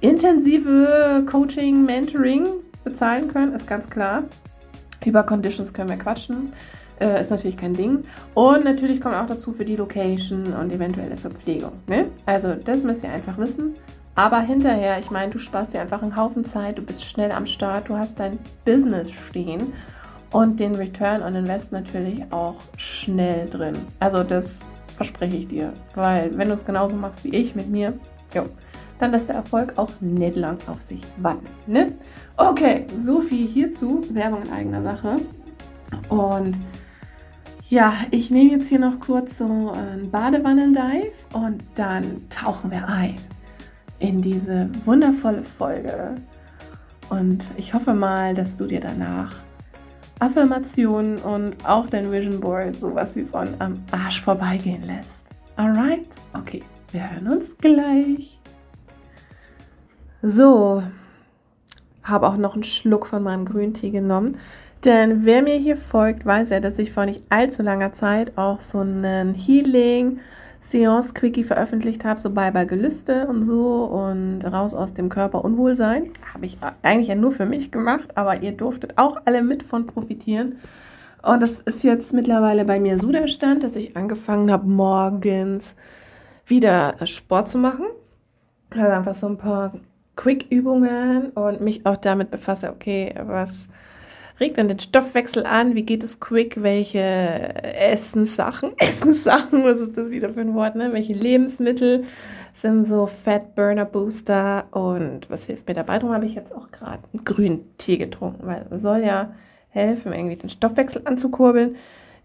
intensive 0.00 1.24
Coaching, 1.26 1.84
Mentoring 1.84 2.46
bezahlen 2.84 3.28
können, 3.28 3.54
ist 3.54 3.66
ganz 3.66 3.88
klar. 3.88 4.24
Über 5.04 5.22
Conditions 5.22 5.72
können 5.72 5.90
wir 5.90 5.96
quatschen. 5.96 6.52
Äh, 7.00 7.20
ist 7.20 7.30
natürlich 7.30 7.56
kein 7.56 7.74
Ding. 7.74 8.04
Und 8.34 8.64
natürlich 8.64 9.00
kommt 9.00 9.14
auch 9.14 9.26
dazu 9.26 9.52
für 9.52 9.64
die 9.64 9.76
Location 9.76 10.52
und 10.52 10.72
eventuelle 10.72 11.16
Verpflegung. 11.16 11.72
Ne? 11.86 12.06
Also 12.26 12.54
das 12.54 12.82
müsst 12.82 13.04
ihr 13.04 13.10
einfach 13.10 13.38
wissen. 13.38 13.74
Aber 14.14 14.40
hinterher, 14.40 14.98
ich 14.98 15.12
meine, 15.12 15.30
du 15.30 15.38
sparst 15.38 15.74
dir 15.74 15.80
einfach 15.80 16.02
einen 16.02 16.16
Haufen 16.16 16.44
Zeit, 16.44 16.76
du 16.76 16.82
bist 16.82 17.04
schnell 17.04 17.30
am 17.30 17.46
Start, 17.46 17.88
du 17.88 17.96
hast 17.96 18.18
dein 18.18 18.38
Business 18.64 19.12
stehen 19.12 19.72
und 20.32 20.58
den 20.58 20.74
Return 20.74 21.22
on 21.22 21.36
Invest 21.36 21.70
natürlich 21.70 22.24
auch 22.32 22.56
schnell 22.76 23.48
drin. 23.48 23.76
Also 24.00 24.24
das 24.24 24.58
verspreche 24.96 25.36
ich 25.36 25.48
dir. 25.48 25.72
Weil 25.94 26.36
wenn 26.36 26.48
du 26.48 26.54
es 26.54 26.64
genauso 26.64 26.96
machst 26.96 27.22
wie 27.22 27.34
ich 27.34 27.54
mit 27.54 27.70
mir, 27.70 27.94
jo, 28.34 28.42
dann 28.98 29.12
lässt 29.12 29.28
der 29.28 29.36
Erfolg 29.36 29.74
auch 29.76 29.92
nicht 30.00 30.34
lang 30.34 30.58
auf 30.66 30.82
sich 30.82 31.02
warten. 31.18 31.46
Ne? 31.68 31.94
Okay, 32.36 32.86
so 32.98 33.20
viel 33.20 33.46
hierzu. 33.46 34.04
Werbung 34.10 34.42
in 34.42 34.50
eigener 34.50 34.82
Sache. 34.82 35.16
Und 36.08 36.56
ja, 37.68 37.92
ich 38.10 38.30
nehme 38.30 38.52
jetzt 38.52 38.68
hier 38.68 38.78
noch 38.78 38.98
kurz 38.98 39.38
so 39.38 39.44
einen 39.72 40.10
Badewannen-Dive 40.10 41.12
und 41.34 41.62
dann 41.74 42.28
tauchen 42.30 42.70
wir 42.70 42.88
ein 42.88 43.16
in 43.98 44.22
diese 44.22 44.70
wundervolle 44.84 45.42
Folge. 45.42 46.14
Und 47.10 47.44
ich 47.56 47.74
hoffe 47.74 47.94
mal, 47.94 48.34
dass 48.34 48.56
du 48.56 48.66
dir 48.66 48.80
danach 48.80 49.32
Affirmationen 50.20 51.18
und 51.18 51.56
auch 51.64 51.86
dein 51.88 52.10
Vision 52.10 52.40
Board 52.40 52.76
sowas 52.76 53.14
wie 53.16 53.24
von 53.24 53.48
am 53.58 53.82
Arsch 53.90 54.20
vorbeigehen 54.22 54.84
lässt. 54.86 55.10
Alright? 55.56 56.06
Okay, 56.32 56.62
wir 56.92 57.10
hören 57.10 57.28
uns 57.28 57.56
gleich. 57.58 58.38
So, 60.22 60.82
habe 62.02 62.28
auch 62.28 62.36
noch 62.36 62.54
einen 62.54 62.64
Schluck 62.64 63.06
von 63.06 63.22
meinem 63.22 63.44
Grüntee 63.44 63.90
genommen. 63.90 64.38
Denn 64.84 65.24
wer 65.24 65.42
mir 65.42 65.56
hier 65.56 65.76
folgt, 65.76 66.24
weiß 66.24 66.50
ja, 66.50 66.60
dass 66.60 66.78
ich 66.78 66.92
vor 66.92 67.04
nicht 67.04 67.24
allzu 67.30 67.62
langer 67.62 67.92
Zeit 67.92 68.38
auch 68.38 68.60
so 68.60 68.78
einen 68.78 69.34
Healing 69.34 70.20
Seance 70.60 71.14
Quickie 71.14 71.44
veröffentlicht 71.44 72.04
habe, 72.04 72.20
so 72.20 72.30
bei 72.30 72.50
bei 72.50 72.64
Gelüste 72.64 73.26
und 73.26 73.44
so 73.44 73.84
und 73.84 74.42
raus 74.44 74.74
aus 74.74 74.94
dem 74.94 75.08
Körper 75.08 75.44
Unwohlsein. 75.44 76.12
Habe 76.34 76.46
ich 76.46 76.58
eigentlich 76.82 77.08
ja 77.08 77.14
nur 77.14 77.32
für 77.32 77.46
mich 77.46 77.70
gemacht, 77.70 78.16
aber 78.16 78.42
ihr 78.42 78.52
durftet 78.52 78.98
auch 78.98 79.20
alle 79.24 79.42
mit 79.42 79.62
von 79.62 79.86
profitieren. 79.86 80.56
Und 81.22 81.42
das 81.42 81.60
ist 81.60 81.82
jetzt 81.82 82.12
mittlerweile 82.12 82.64
bei 82.64 82.78
mir 82.78 82.98
so 82.98 83.10
der 83.10 83.28
Stand, 83.28 83.64
dass 83.64 83.76
ich 83.76 83.96
angefangen 83.96 84.50
habe, 84.52 84.68
morgens 84.68 85.74
wieder 86.46 86.94
Sport 87.06 87.48
zu 87.48 87.58
machen. 87.58 87.86
Also 88.70 88.86
einfach 88.86 89.14
so 89.14 89.26
ein 89.26 89.38
paar 89.38 89.72
Quick-Übungen 90.16 91.30
und 91.30 91.60
mich 91.60 91.86
auch 91.86 91.96
damit 91.96 92.30
befasse, 92.30 92.70
okay, 92.70 93.14
was 93.24 93.68
regt 94.40 94.58
dann 94.58 94.68
den 94.68 94.78
Stoffwechsel 94.78 95.46
an, 95.46 95.74
wie 95.74 95.82
geht 95.82 96.04
es 96.04 96.20
quick, 96.20 96.62
welche 96.62 96.98
Essenssachen, 97.00 98.72
Essenssachen, 98.78 99.64
was 99.64 99.80
ist 99.80 99.96
das 99.96 100.10
wieder 100.10 100.30
für 100.30 100.40
ein 100.40 100.54
Wort, 100.54 100.76
ne? 100.76 100.92
welche 100.92 101.14
Lebensmittel 101.14 102.04
sind 102.54 102.86
so 102.86 103.06
Fat 103.06 103.54
Burner 103.54 103.84
Booster 103.84 104.66
und 104.72 105.30
was 105.30 105.44
hilft 105.44 105.68
mir 105.68 105.74
dabei? 105.74 105.98
Darum 105.98 106.14
habe 106.14 106.26
ich 106.26 106.34
jetzt 106.34 106.52
auch 106.52 106.70
gerade 106.70 107.02
einen 107.12 107.24
grünen 107.24 107.76
Tee 107.78 107.98
getrunken, 107.98 108.46
weil 108.46 108.66
es 108.70 108.82
soll 108.82 109.04
ja 109.04 109.32
helfen, 109.70 110.12
irgendwie 110.12 110.36
den 110.36 110.48
Stoffwechsel 110.50 111.02
anzukurbeln. 111.04 111.76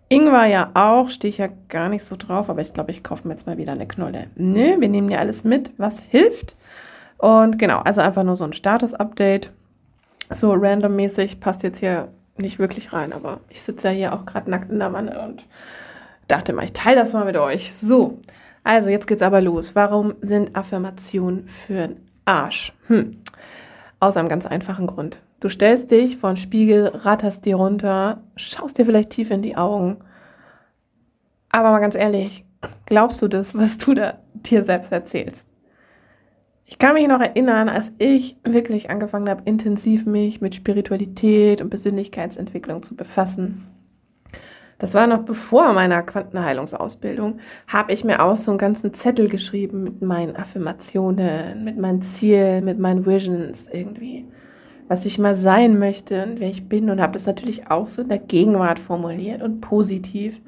Ingwer 0.09 0.45
ja 0.45 0.71
auch, 0.73 1.09
stehe 1.09 1.29
ich 1.29 1.37
ja 1.37 1.49
gar 1.69 1.89
nicht 1.89 2.05
so 2.05 2.15
drauf, 2.15 2.49
aber 2.49 2.61
ich 2.61 2.73
glaube, 2.73 2.91
ich 2.91 3.03
kaufe 3.03 3.27
mir 3.27 3.33
jetzt 3.33 3.47
mal 3.47 3.57
wieder 3.57 3.71
eine 3.71 3.87
Knolle. 3.87 4.27
Ne, 4.35 4.75
wir 4.79 4.89
nehmen 4.89 5.09
ja 5.09 5.19
alles 5.19 5.43
mit, 5.43 5.71
was 5.77 5.99
hilft. 5.99 6.55
Und 7.17 7.57
genau, 7.57 7.79
also 7.79 8.01
einfach 8.01 8.23
nur 8.23 8.35
so 8.35 8.43
ein 8.43 8.53
Status-Update. 8.53 9.51
So 10.35 10.53
randommäßig 10.53 11.39
passt 11.39 11.63
jetzt 11.63 11.79
hier 11.79 12.09
nicht 12.37 12.59
wirklich 12.59 12.93
rein, 12.93 13.13
aber 13.13 13.39
ich 13.49 13.61
sitze 13.61 13.87
ja 13.89 13.93
hier 13.93 14.13
auch 14.13 14.25
gerade 14.25 14.49
nackt 14.49 14.71
in 14.71 14.79
der 14.79 14.93
Wanne 14.93 15.21
und 15.21 15.45
dachte 16.27 16.53
mal, 16.53 16.65
ich 16.65 16.73
teile 16.73 17.01
das 17.01 17.13
mal 17.13 17.25
mit 17.25 17.37
euch. 17.37 17.73
So, 17.75 18.19
also 18.63 18.89
jetzt 18.89 19.07
geht's 19.07 19.21
aber 19.21 19.41
los. 19.41 19.75
Warum 19.75 20.15
sind 20.21 20.55
Affirmationen 20.55 21.47
für 21.47 21.87
den 21.87 21.97
Arsch? 22.25 22.73
Hm. 22.87 23.21
Aus 23.99 24.17
einem 24.17 24.29
ganz 24.29 24.45
einfachen 24.45 24.87
Grund. 24.87 25.19
Du 25.39 25.49
stellst 25.49 25.91
dich 25.91 26.17
vor 26.17 26.31
den 26.31 26.37
Spiegel, 26.37 26.87
ratterst 26.87 27.45
dir 27.45 27.57
runter, 27.57 28.21
schaust 28.35 28.77
dir 28.77 28.85
vielleicht 28.85 29.11
tief 29.11 29.29
in 29.29 29.41
die 29.41 29.57
Augen. 29.57 29.97
Aber 31.49 31.71
mal 31.71 31.79
ganz 31.79 31.95
ehrlich, 31.95 32.45
glaubst 32.85 33.21
du 33.21 33.27
das, 33.27 33.53
was 33.53 33.77
du 33.77 33.93
da 33.93 34.19
dir 34.33 34.63
selbst 34.63 34.91
erzählst? 34.91 35.45
Ich 36.73 36.79
kann 36.79 36.95
mich 36.95 37.07
noch 37.07 37.19
erinnern, 37.19 37.69
als 37.69 37.91
ich 37.99 38.35
wirklich 38.43 38.89
angefangen 38.89 39.29
habe, 39.29 39.43
intensiv 39.45 40.07
mich 40.07 40.41
mit 40.41 40.55
Spiritualität 40.55 41.61
und 41.61 41.69
Persönlichkeitsentwicklung 41.69 42.81
zu 42.81 42.95
befassen. 42.95 43.67
Das 44.79 44.95
war 44.95 45.05
noch 45.05 45.19
bevor 45.19 45.71
meiner 45.73 46.01
Quantenheilungsausbildung, 46.01 47.37
habe 47.67 47.93
ich 47.93 48.03
mir 48.03 48.23
auch 48.23 48.37
so 48.37 48.49
einen 48.49 48.57
ganzen 48.57 48.91
Zettel 48.95 49.29
geschrieben 49.29 49.83
mit 49.83 50.01
meinen 50.01 50.35
Affirmationen, 50.35 51.63
mit 51.63 51.77
meinen 51.77 52.01
Zielen, 52.01 52.65
mit 52.65 52.79
meinen 52.79 53.05
Visions 53.05 53.65
irgendwie, 53.71 54.25
was 54.87 55.05
ich 55.05 55.19
mal 55.19 55.35
sein 55.35 55.77
möchte 55.77 56.23
und 56.23 56.39
wer 56.39 56.49
ich 56.49 56.67
bin 56.69 56.89
und 56.89 56.99
habe 56.99 57.13
das 57.13 57.27
natürlich 57.27 57.69
auch 57.69 57.87
so 57.87 58.01
in 58.01 58.09
der 58.09 58.17
Gegenwart 58.17 58.79
formuliert 58.79 59.43
und 59.43 59.61
positiv. 59.61 60.41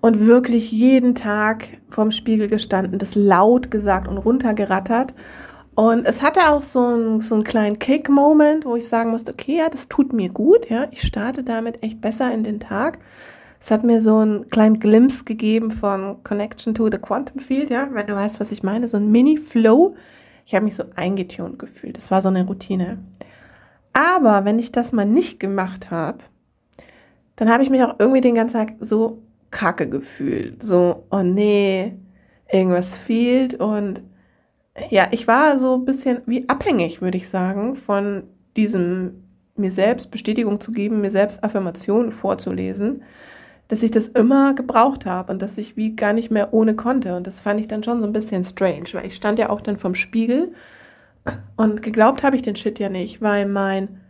Und 0.00 0.24
wirklich 0.24 0.70
jeden 0.70 1.16
Tag 1.16 1.66
vorm 1.90 2.12
Spiegel 2.12 2.46
gestanden, 2.46 3.00
das 3.00 3.16
laut 3.16 3.72
gesagt 3.72 4.06
und 4.06 4.18
runtergerattert 4.18 5.12
und 5.78 6.06
es 6.06 6.22
hatte 6.22 6.50
auch 6.50 6.62
so 6.62 6.84
einen, 6.84 7.20
so 7.20 7.36
einen 7.36 7.44
kleinen 7.44 7.78
Kick-Moment, 7.78 8.64
wo 8.64 8.74
ich 8.74 8.88
sagen 8.88 9.10
musste, 9.10 9.30
okay, 9.30 9.58
ja, 9.58 9.68
das 9.68 9.86
tut 9.86 10.12
mir 10.12 10.28
gut, 10.28 10.68
ja, 10.68 10.88
ich 10.90 11.02
starte 11.02 11.44
damit 11.44 11.84
echt 11.84 12.00
besser 12.00 12.34
in 12.34 12.42
den 12.42 12.58
Tag. 12.58 12.98
Es 13.64 13.70
hat 13.70 13.84
mir 13.84 14.02
so 14.02 14.16
einen 14.16 14.48
kleinen 14.48 14.80
Glimpse 14.80 15.22
gegeben 15.22 15.70
von 15.70 16.20
Connection 16.24 16.74
to 16.74 16.90
the 16.90 16.98
Quantum 16.98 17.38
Field, 17.38 17.70
ja, 17.70 17.88
wenn 17.92 18.08
du 18.08 18.16
weißt, 18.16 18.40
was 18.40 18.50
ich 18.50 18.64
meine, 18.64 18.88
so 18.88 18.96
ein 18.96 19.08
Mini-Flow. 19.12 19.94
Ich 20.46 20.56
habe 20.56 20.64
mich 20.64 20.74
so 20.74 20.82
eingetunt 20.96 21.60
gefühlt. 21.60 21.96
Das 21.96 22.10
war 22.10 22.22
so 22.22 22.28
eine 22.28 22.44
Routine. 22.44 22.98
Aber 23.92 24.44
wenn 24.44 24.58
ich 24.58 24.72
das 24.72 24.90
mal 24.90 25.06
nicht 25.06 25.38
gemacht 25.38 25.92
habe, 25.92 26.18
dann 27.36 27.48
habe 27.48 27.62
ich 27.62 27.70
mich 27.70 27.84
auch 27.84 28.00
irgendwie 28.00 28.20
den 28.20 28.34
ganzen 28.34 28.54
Tag 28.54 28.72
so 28.80 29.22
kacke 29.52 29.88
gefühlt. 29.88 30.60
So, 30.60 31.04
oh 31.12 31.22
nee, 31.22 31.92
irgendwas 32.50 32.92
fehlt 32.96 33.54
und 33.54 34.02
ja, 34.90 35.08
ich 35.10 35.26
war 35.26 35.58
so 35.58 35.74
ein 35.74 35.84
bisschen 35.84 36.22
wie 36.26 36.48
abhängig, 36.48 37.00
würde 37.00 37.16
ich 37.16 37.28
sagen, 37.28 37.76
von 37.76 38.24
diesem 38.56 39.24
mir 39.56 39.72
selbst 39.72 40.10
Bestätigung 40.10 40.60
zu 40.60 40.72
geben, 40.72 41.00
mir 41.00 41.10
selbst 41.10 41.42
Affirmationen 41.42 42.12
vorzulesen, 42.12 43.02
dass 43.68 43.82
ich 43.82 43.90
das 43.90 44.08
immer 44.08 44.54
gebraucht 44.54 45.04
habe 45.04 45.32
und 45.32 45.42
dass 45.42 45.58
ich 45.58 45.76
wie 45.76 45.94
gar 45.94 46.12
nicht 46.12 46.30
mehr 46.30 46.54
ohne 46.54 46.74
konnte. 46.74 47.16
Und 47.16 47.26
das 47.26 47.40
fand 47.40 47.60
ich 47.60 47.68
dann 47.68 47.82
schon 47.82 48.00
so 48.00 48.06
ein 48.06 48.12
bisschen 48.12 48.44
strange, 48.44 48.88
weil 48.92 49.06
ich 49.06 49.14
stand 49.14 49.38
ja 49.38 49.50
auch 49.50 49.60
dann 49.60 49.76
vorm 49.76 49.94
Spiegel 49.94 50.54
und 51.56 51.82
geglaubt 51.82 52.22
habe 52.22 52.36
ich 52.36 52.42
den 52.42 52.56
Shit 52.56 52.78
ja 52.78 52.88
nicht, 52.88 53.20
weil 53.20 53.46
mein 53.46 54.00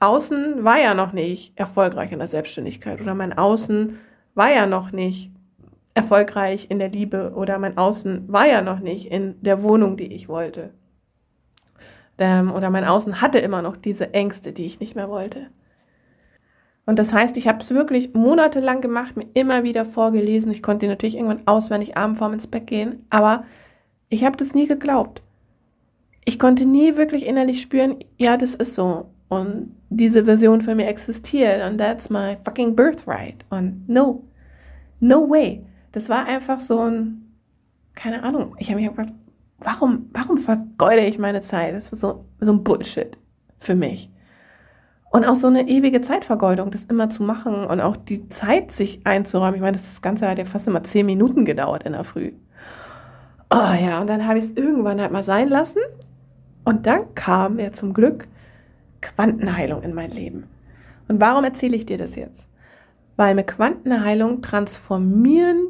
Außen 0.00 0.64
war 0.64 0.78
ja 0.78 0.94
noch 0.94 1.12
nicht 1.12 1.52
erfolgreich 1.56 2.12
in 2.12 2.18
der 2.18 2.28
Selbstständigkeit 2.28 3.00
oder 3.00 3.14
mein 3.14 3.36
Außen 3.36 3.98
war 4.34 4.52
ja 4.52 4.66
noch 4.66 4.92
nicht 4.92 5.30
erfolgreich 5.96 6.66
in 6.68 6.78
der 6.78 6.90
Liebe 6.90 7.32
oder 7.34 7.58
mein 7.58 7.78
Außen 7.78 8.30
war 8.30 8.46
ja 8.46 8.60
noch 8.60 8.80
nicht 8.80 9.10
in 9.10 9.40
der 9.40 9.62
Wohnung, 9.62 9.96
die 9.96 10.12
ich 10.12 10.28
wollte. 10.28 10.70
Ähm, 12.18 12.52
oder 12.52 12.70
mein 12.70 12.84
Außen 12.84 13.20
hatte 13.20 13.38
immer 13.38 13.62
noch 13.62 13.76
diese 13.76 14.12
Ängste, 14.12 14.52
die 14.52 14.66
ich 14.66 14.78
nicht 14.78 14.94
mehr 14.94 15.08
wollte. 15.08 15.48
Und 16.84 16.98
das 16.98 17.12
heißt, 17.12 17.36
ich 17.36 17.48
habe 17.48 17.60
es 17.60 17.70
wirklich 17.70 18.14
monatelang 18.14 18.80
gemacht, 18.80 19.16
mir 19.16 19.26
immer 19.34 19.64
wieder 19.64 19.84
vorgelesen. 19.84 20.52
Ich 20.52 20.62
konnte 20.62 20.86
natürlich 20.86 21.16
irgendwann 21.16 21.46
auswendig 21.46 21.96
abends 21.96 22.18
vorm 22.18 22.34
ins 22.34 22.46
Bett 22.46 22.66
gehen, 22.66 23.06
aber 23.10 23.44
ich 24.08 24.24
habe 24.24 24.36
das 24.36 24.54
nie 24.54 24.66
geglaubt. 24.66 25.22
Ich 26.24 26.38
konnte 26.38 26.64
nie 26.64 26.96
wirklich 26.96 27.26
innerlich 27.26 27.60
spüren, 27.62 27.96
ja, 28.18 28.36
das 28.36 28.54
ist 28.54 28.74
so. 28.74 29.08
Und 29.28 29.74
diese 29.88 30.24
Version 30.26 30.60
für 30.60 30.74
mich 30.74 30.86
existiert. 30.86 31.68
Und 31.68 31.78
that's 31.78 32.10
my 32.10 32.36
fucking 32.44 32.76
birthright. 32.76 33.44
Und 33.50 33.88
no, 33.88 34.24
no 35.00 35.28
way. 35.28 35.64
Das 35.96 36.10
war 36.10 36.26
einfach 36.26 36.60
so 36.60 36.80
ein, 36.80 37.22
keine 37.94 38.22
Ahnung, 38.22 38.54
ich 38.58 38.68
habe 38.68 38.78
mich 38.78 38.86
gefragt, 38.86 39.14
warum, 39.56 40.10
warum 40.12 40.36
vergeude 40.36 41.06
ich 41.06 41.18
meine 41.18 41.40
Zeit? 41.40 41.74
Das 41.74 41.90
war 41.90 41.98
so, 41.98 42.26
so 42.38 42.52
ein 42.52 42.62
Bullshit 42.62 43.16
für 43.58 43.74
mich. 43.74 44.10
Und 45.10 45.24
auch 45.24 45.36
so 45.36 45.46
eine 45.46 45.66
ewige 45.66 46.02
Zeitvergeudung, 46.02 46.70
das 46.70 46.84
immer 46.84 47.08
zu 47.08 47.22
machen 47.22 47.64
und 47.64 47.80
auch 47.80 47.96
die 47.96 48.28
Zeit 48.28 48.72
sich 48.72 49.06
einzuräumen. 49.06 49.54
Ich 49.54 49.62
meine, 49.62 49.78
das 49.78 50.02
Ganze 50.02 50.28
hat 50.28 50.36
ja 50.36 50.44
fast 50.44 50.66
immer 50.66 50.84
zehn 50.84 51.06
Minuten 51.06 51.46
gedauert 51.46 51.84
in 51.84 51.92
der 51.92 52.04
Früh. 52.04 52.32
Oh 53.50 53.56
ja, 53.56 53.98
und 53.98 54.08
dann 54.08 54.26
habe 54.26 54.38
ich 54.38 54.44
es 54.44 54.50
irgendwann 54.54 55.00
halt 55.00 55.12
mal 55.12 55.24
sein 55.24 55.48
lassen. 55.48 55.80
Und 56.66 56.84
dann 56.84 57.14
kam 57.14 57.58
ja 57.58 57.72
zum 57.72 57.94
Glück 57.94 58.28
Quantenheilung 59.00 59.82
in 59.82 59.94
mein 59.94 60.10
Leben. 60.10 60.44
Und 61.08 61.22
warum 61.22 61.44
erzähle 61.44 61.74
ich 61.74 61.86
dir 61.86 61.96
das 61.96 62.16
jetzt? 62.16 62.46
Weil 63.16 63.34
mit 63.34 63.46
Quantenheilung 63.46 64.42
transformieren 64.42 65.68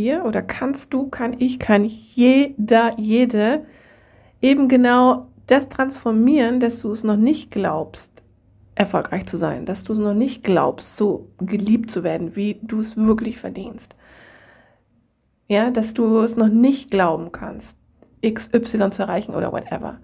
wir 0.00 0.24
oder 0.24 0.40
kannst 0.40 0.94
du, 0.94 1.08
kann 1.08 1.36
ich, 1.38 1.58
kann 1.58 1.84
jeder, 1.84 2.98
jede 2.98 3.66
eben 4.40 4.68
genau 4.68 5.26
das 5.46 5.68
transformieren, 5.68 6.58
dass 6.58 6.80
du 6.80 6.92
es 6.92 7.04
noch 7.04 7.16
nicht 7.16 7.50
glaubst, 7.50 8.10
erfolgreich 8.74 9.26
zu 9.26 9.36
sein, 9.36 9.66
dass 9.66 9.84
du 9.84 9.92
es 9.92 9.98
noch 9.98 10.14
nicht 10.14 10.42
glaubst, 10.42 10.96
so 10.96 11.28
geliebt 11.38 11.90
zu 11.90 12.02
werden, 12.02 12.34
wie 12.34 12.58
du 12.62 12.80
es 12.80 12.96
wirklich 12.96 13.38
verdienst. 13.38 13.94
Ja, 15.48 15.70
dass 15.70 15.92
du 15.92 16.20
es 16.20 16.36
noch 16.36 16.48
nicht 16.48 16.90
glauben 16.90 17.30
kannst, 17.30 17.74
XY 18.24 18.90
zu 18.90 19.02
erreichen 19.02 19.34
oder 19.34 19.52
whatever. 19.52 19.98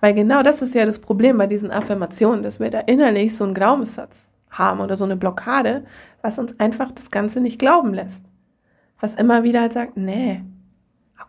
Weil 0.00 0.14
genau 0.14 0.42
das 0.42 0.60
ist 0.60 0.74
ja 0.74 0.84
das 0.84 0.98
Problem 0.98 1.38
bei 1.38 1.46
diesen 1.46 1.70
Affirmationen, 1.70 2.42
dass 2.42 2.60
wir 2.60 2.70
da 2.70 2.80
innerlich 2.80 3.36
so 3.36 3.44
einen 3.44 3.54
Glaubenssatz 3.54 4.16
haben 4.50 4.80
oder 4.80 4.96
so 4.96 5.04
eine 5.04 5.16
Blockade, 5.16 5.84
was 6.20 6.38
uns 6.38 6.58
einfach 6.58 6.92
das 6.92 7.10
Ganze 7.10 7.40
nicht 7.40 7.58
glauben 7.58 7.94
lässt. 7.94 8.22
Was 9.00 9.14
immer 9.14 9.42
wieder 9.42 9.62
halt 9.62 9.72
sagt, 9.72 9.96
nee, 9.96 10.42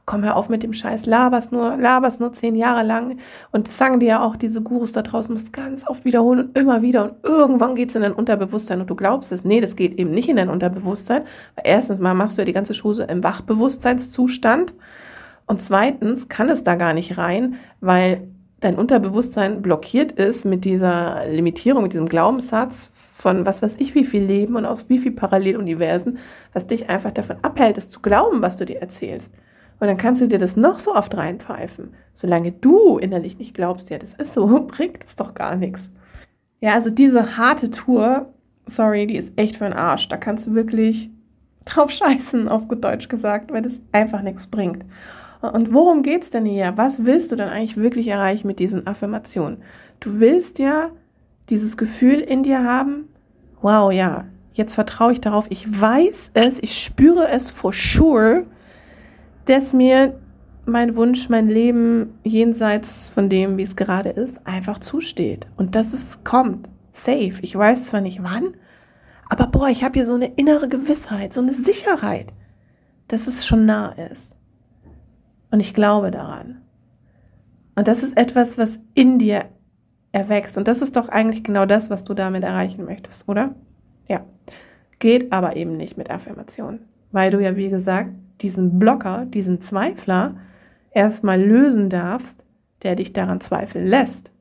komm 0.05 0.23
hör 0.23 0.35
auf 0.35 0.49
mit 0.49 0.63
dem 0.63 0.73
Scheiß, 0.73 1.05
laberst 1.05 1.51
nur, 1.51 1.77
laberst 1.77 2.19
nur 2.19 2.33
zehn 2.33 2.55
Jahre 2.55 2.83
lang. 2.83 3.19
Und 3.51 3.67
das 3.67 3.77
sagen 3.77 3.99
dir 3.99 4.07
ja 4.07 4.23
auch 4.23 4.35
diese 4.35 4.61
Gurus 4.61 4.91
da 4.91 5.01
draußen, 5.01 5.33
musst 5.33 5.53
ganz 5.53 5.87
oft 5.87 6.05
wiederholen 6.05 6.39
und 6.39 6.57
immer 6.57 6.81
wieder. 6.81 7.03
Und 7.03 7.13
irgendwann 7.23 7.75
geht 7.75 7.89
es 7.89 7.95
in 7.95 8.01
dein 8.01 8.13
Unterbewusstsein 8.13 8.81
und 8.81 8.89
du 8.89 8.95
glaubst 8.95 9.31
es. 9.31 9.45
Nee, 9.45 9.61
das 9.61 9.75
geht 9.75 9.97
eben 9.97 10.11
nicht 10.11 10.29
in 10.29 10.35
dein 10.35 10.49
Unterbewusstsein. 10.49 11.23
Weil 11.55 11.63
erstens 11.65 11.99
mal 11.99 12.13
machst 12.13 12.37
du 12.37 12.41
ja 12.41 12.45
die 12.45 12.53
ganze 12.53 12.73
Schose 12.73 13.03
im 13.03 13.23
Wachbewusstseinszustand. 13.23 14.73
Und 15.45 15.61
zweitens 15.61 16.27
kann 16.27 16.49
es 16.49 16.63
da 16.63 16.75
gar 16.75 16.93
nicht 16.93 17.17
rein, 17.17 17.55
weil 17.79 18.27
dein 18.59 18.75
Unterbewusstsein 18.75 19.61
blockiert 19.61 20.11
ist 20.11 20.45
mit 20.45 20.65
dieser 20.65 21.25
Limitierung, 21.27 21.83
mit 21.83 21.93
diesem 21.93 22.07
Glaubenssatz 22.07 22.91
von 23.21 23.45
was 23.45 23.61
weiß 23.61 23.75
ich 23.77 23.93
wie 23.93 24.03
viel 24.03 24.23
Leben 24.23 24.55
und 24.55 24.65
aus 24.65 24.89
wie 24.89 24.97
viel 24.97 25.11
Paralleluniversen, 25.11 26.17
was 26.53 26.65
dich 26.65 26.89
einfach 26.89 27.11
davon 27.11 27.37
abhält, 27.43 27.77
es 27.77 27.87
zu 27.87 27.99
glauben, 27.99 28.41
was 28.41 28.57
du 28.57 28.65
dir 28.65 28.81
erzählst. 28.81 29.31
Und 29.79 29.87
dann 29.87 29.97
kannst 29.97 30.21
du 30.21 30.27
dir 30.27 30.39
das 30.39 30.55
noch 30.55 30.79
so 30.79 30.95
oft 30.95 31.15
reinpfeifen. 31.15 31.93
Solange 32.13 32.51
du 32.51 32.97
innerlich 32.97 33.37
nicht 33.37 33.53
glaubst, 33.53 33.91
ja, 33.91 33.99
das 33.99 34.15
ist 34.15 34.33
so, 34.33 34.47
bringt 34.67 35.03
es 35.05 35.15
doch 35.15 35.35
gar 35.35 35.55
nichts. 35.55 35.87
Ja, 36.61 36.73
also 36.73 36.89
diese 36.89 37.37
harte 37.37 37.69
Tour, 37.69 38.33
sorry, 38.65 39.05
die 39.05 39.17
ist 39.17 39.31
echt 39.35 39.57
für 39.57 39.65
den 39.65 39.73
Arsch. 39.73 40.07
Da 40.07 40.17
kannst 40.17 40.47
du 40.47 40.55
wirklich 40.55 41.11
drauf 41.65 41.91
scheißen, 41.91 42.47
auf 42.47 42.67
gut 42.67 42.83
Deutsch 42.83 43.07
gesagt, 43.07 43.51
weil 43.51 43.61
das 43.61 43.79
einfach 43.91 44.23
nichts 44.23 44.47
bringt. 44.47 44.83
Und 45.41 45.73
worum 45.75 46.01
geht 46.01 46.23
es 46.23 46.31
denn 46.31 46.45
hier? 46.45 46.73
Was 46.75 47.05
willst 47.05 47.31
du 47.31 47.35
denn 47.35 47.49
eigentlich 47.49 47.77
wirklich 47.77 48.07
erreichen 48.07 48.47
mit 48.47 48.57
diesen 48.57 48.87
Affirmationen? 48.87 49.59
Du 49.99 50.19
willst 50.19 50.57
ja 50.57 50.89
dieses 51.51 51.77
Gefühl 51.77 52.19
in 52.19 52.41
dir 52.41 52.63
haben, 52.63 53.07
wow, 53.61 53.91
ja, 53.91 54.25
jetzt 54.53 54.75
vertraue 54.75 55.13
ich 55.13 55.21
darauf, 55.21 55.45
ich 55.49 55.79
weiß 55.79 56.31
es, 56.33 56.59
ich 56.61 56.83
spüre 56.83 57.27
es 57.29 57.49
for 57.49 57.73
sure, 57.73 58.45
dass 59.45 59.73
mir 59.73 60.19
mein 60.65 60.95
Wunsch, 60.95 61.29
mein 61.29 61.47
Leben 61.47 62.19
jenseits 62.23 63.09
von 63.09 63.29
dem, 63.29 63.57
wie 63.57 63.63
es 63.63 63.75
gerade 63.75 64.09
ist, 64.09 64.45
einfach 64.45 64.79
zusteht. 64.79 65.47
Und 65.57 65.75
dass 65.75 65.93
es 65.93 66.23
kommt. 66.23 66.69
Safe. 66.93 67.33
Ich 67.41 67.55
weiß 67.55 67.87
zwar 67.87 68.01
nicht 68.01 68.21
wann, 68.21 68.53
aber 69.29 69.47
boah, 69.47 69.69
ich 69.69 69.83
habe 69.83 69.93
hier 69.93 70.05
so 70.05 70.13
eine 70.13 70.33
innere 70.35 70.67
Gewissheit, 70.67 71.33
so 71.33 71.39
eine 71.41 71.53
Sicherheit, 71.53 72.27
dass 73.07 73.27
es 73.27 73.45
schon 73.45 73.65
nah 73.65 73.93
ist. 73.93 74.35
Und 75.51 75.61
ich 75.61 75.73
glaube 75.73 76.11
daran. 76.11 76.61
Und 77.75 77.87
das 77.87 78.03
ist 78.03 78.17
etwas, 78.17 78.57
was 78.57 78.77
in 78.93 79.19
dir 79.19 79.45
erwächst. 80.11 80.57
Und 80.57 80.67
das 80.67 80.81
ist 80.81 80.95
doch 80.95 81.09
eigentlich 81.09 81.43
genau 81.43 81.65
das, 81.65 81.89
was 81.89 82.03
du 82.03 82.13
damit 82.13 82.43
erreichen 82.43 82.85
möchtest, 82.85 83.27
oder? 83.27 83.55
Ja. 84.07 84.25
Geht 84.99 85.31
aber 85.31 85.55
eben 85.55 85.77
nicht 85.77 85.97
mit 85.97 86.11
Affirmationen. 86.11 86.81
Weil 87.11 87.31
du 87.31 87.39
ja, 87.39 87.55
wie 87.55 87.69
gesagt, 87.69 88.11
diesen 88.41 88.79
Blocker, 88.79 89.25
diesen 89.25 89.61
Zweifler 89.61 90.35
erstmal 90.91 91.41
lösen 91.41 91.89
darfst, 91.89 92.43
der 92.83 92.95
dich 92.95 93.13
daran 93.13 93.41
zweifeln 93.41 93.87
lässt. 93.87 94.31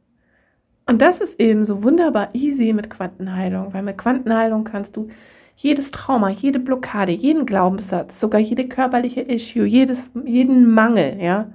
Und 0.87 1.01
das 1.01 1.21
ist 1.21 1.39
eben 1.41 1.65
so 1.65 1.85
wunderbar 1.85 2.31
easy 2.33 2.73
mit 2.73 2.91
Quantenheilung, 2.91 3.73
weil 3.73 3.83
mit 3.83 3.99
Quantenheilung 3.99 4.65
kannst 4.65 4.97
du 4.97 5.09
jedes 5.55 5.91
Trauma, 5.91 6.31
jede 6.31 6.59
Blockade, 6.59 7.13
jeden 7.13 7.47
Glaubenssatz, 7.47 8.19
sogar 8.19 8.41
jede 8.41 8.67
körperliche 8.67 9.21
Issue, 9.21 9.67
jedes, 9.67 9.99
jeden 10.25 10.71
Mangel, 10.71 11.19
ja, 11.21 11.53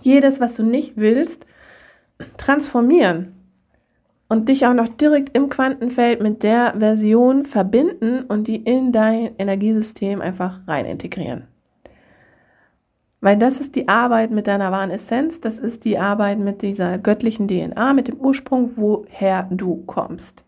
jedes, 0.00 0.40
was 0.40 0.54
du 0.54 0.62
nicht 0.62 0.94
willst, 0.96 1.44
transformieren 2.36 3.34
und 4.28 4.48
dich 4.48 4.66
auch 4.66 4.74
noch 4.74 4.88
direkt 4.88 5.36
im 5.36 5.48
Quantenfeld 5.48 6.22
mit 6.22 6.42
der 6.42 6.74
Version 6.78 7.44
verbinden 7.44 8.22
und 8.22 8.46
die 8.46 8.56
in 8.56 8.92
dein 8.92 9.30
Energiesystem 9.38 10.20
einfach 10.20 10.66
rein 10.68 10.84
integrieren. 10.84 11.44
Weil 13.20 13.36
das 13.36 13.58
ist 13.58 13.74
die 13.74 13.88
Arbeit 13.88 14.30
mit 14.30 14.46
deiner 14.46 14.70
wahren 14.70 14.90
Essenz, 14.90 15.40
das 15.40 15.58
ist 15.58 15.84
die 15.84 15.98
Arbeit 15.98 16.38
mit 16.38 16.62
dieser 16.62 16.98
göttlichen 16.98 17.48
DNA, 17.48 17.92
mit 17.92 18.08
dem 18.08 18.16
Ursprung, 18.16 18.72
woher 18.76 19.48
du 19.50 19.82
kommst. 19.86 20.44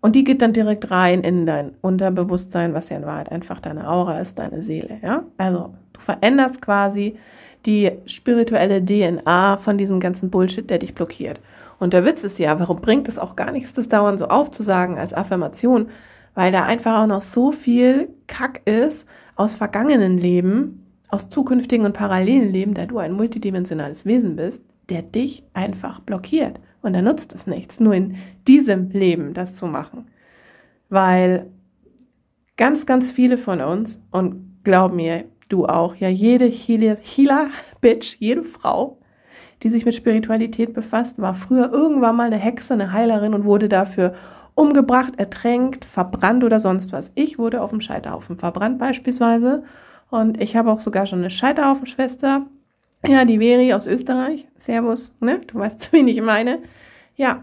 Und 0.00 0.16
die 0.16 0.24
geht 0.24 0.40
dann 0.42 0.52
direkt 0.52 0.90
rein 0.90 1.22
in 1.22 1.46
dein 1.46 1.72
Unterbewusstsein, 1.80 2.72
was 2.72 2.88
ja 2.88 2.96
in 2.96 3.04
Wahrheit 3.04 3.32
einfach 3.32 3.60
deine 3.60 3.88
Aura 3.88 4.20
ist, 4.20 4.38
deine 4.38 4.62
Seele. 4.62 4.98
Ja? 5.02 5.24
Also 5.36 5.74
du 5.92 6.00
veränderst 6.00 6.62
quasi 6.62 7.18
die 7.66 7.92
spirituelle 8.06 8.84
DNA 8.84 9.58
von 9.58 9.78
diesem 9.78 10.00
ganzen 10.00 10.30
Bullshit, 10.30 10.68
der 10.68 10.78
dich 10.78 10.94
blockiert. 10.94 11.40
Und 11.78 11.92
der 11.92 12.04
Witz 12.04 12.22
ist 12.24 12.38
ja, 12.38 12.58
warum 12.58 12.80
bringt 12.80 13.08
es 13.08 13.18
auch 13.18 13.36
gar 13.36 13.52
nichts, 13.52 13.72
das 13.72 13.88
dauernd 13.88 14.18
so 14.18 14.28
aufzusagen 14.28 14.98
als 14.98 15.14
Affirmation? 15.14 15.88
Weil 16.34 16.52
da 16.52 16.64
einfach 16.64 17.02
auch 17.02 17.06
noch 17.06 17.22
so 17.22 17.52
viel 17.52 18.08
Kack 18.26 18.62
ist 18.66 19.06
aus 19.34 19.54
vergangenen 19.54 20.18
Leben, 20.18 20.86
aus 21.08 21.28
zukünftigen 21.28 21.86
und 21.86 21.92
parallelen 21.92 22.52
Leben, 22.52 22.74
da 22.74 22.86
du 22.86 22.98
ein 22.98 23.12
multidimensionales 23.12 24.04
Wesen 24.04 24.36
bist, 24.36 24.62
der 24.88 25.02
dich 25.02 25.42
einfach 25.54 26.00
blockiert. 26.00 26.60
Und 26.82 26.94
da 26.94 27.02
nutzt 27.02 27.34
es 27.34 27.46
nichts, 27.46 27.80
nur 27.80 27.94
in 27.94 28.16
diesem 28.46 28.90
Leben 28.90 29.34
das 29.34 29.54
zu 29.54 29.66
machen. 29.66 30.06
Weil 30.88 31.46
ganz, 32.56 32.86
ganz 32.86 33.10
viele 33.10 33.38
von 33.38 33.60
uns, 33.60 33.98
und 34.10 34.60
glaub 34.64 34.92
mir, 34.92 35.24
du 35.50 35.66
auch, 35.66 35.94
ja, 35.96 36.08
jede 36.08 36.46
Healer-Bitch, 36.46 38.16
jede 38.18 38.44
Frau, 38.44 38.98
die 39.62 39.68
sich 39.68 39.84
mit 39.84 39.94
Spiritualität 39.94 40.72
befasst, 40.72 41.20
war 41.20 41.34
früher 41.34 41.70
irgendwann 41.70 42.16
mal 42.16 42.26
eine 42.26 42.38
Hexe, 42.38 42.72
eine 42.74 42.92
Heilerin 42.92 43.34
und 43.34 43.44
wurde 43.44 43.68
dafür 43.68 44.14
umgebracht, 44.54 45.14
ertränkt, 45.18 45.84
verbrannt 45.84 46.44
oder 46.44 46.60
sonst 46.60 46.92
was. 46.92 47.10
Ich 47.14 47.38
wurde 47.38 47.60
auf 47.62 47.70
dem 47.70 47.80
Scheiterhaufen 47.80 48.36
verbrannt 48.36 48.78
beispielsweise 48.78 49.64
und 50.10 50.40
ich 50.40 50.56
habe 50.56 50.70
auch 50.70 50.80
sogar 50.80 51.06
schon 51.06 51.20
eine 51.20 51.30
Scheiterhaufenschwester. 51.30 52.46
Ja, 53.06 53.24
die 53.24 53.38
Veri 53.38 53.72
aus 53.72 53.86
Österreich. 53.86 54.46
Servus, 54.58 55.12
ne? 55.20 55.40
Du 55.46 55.58
weißt, 55.58 55.92
wen 55.92 56.08
ich 56.08 56.20
meine. 56.20 56.58
Ja, 57.16 57.42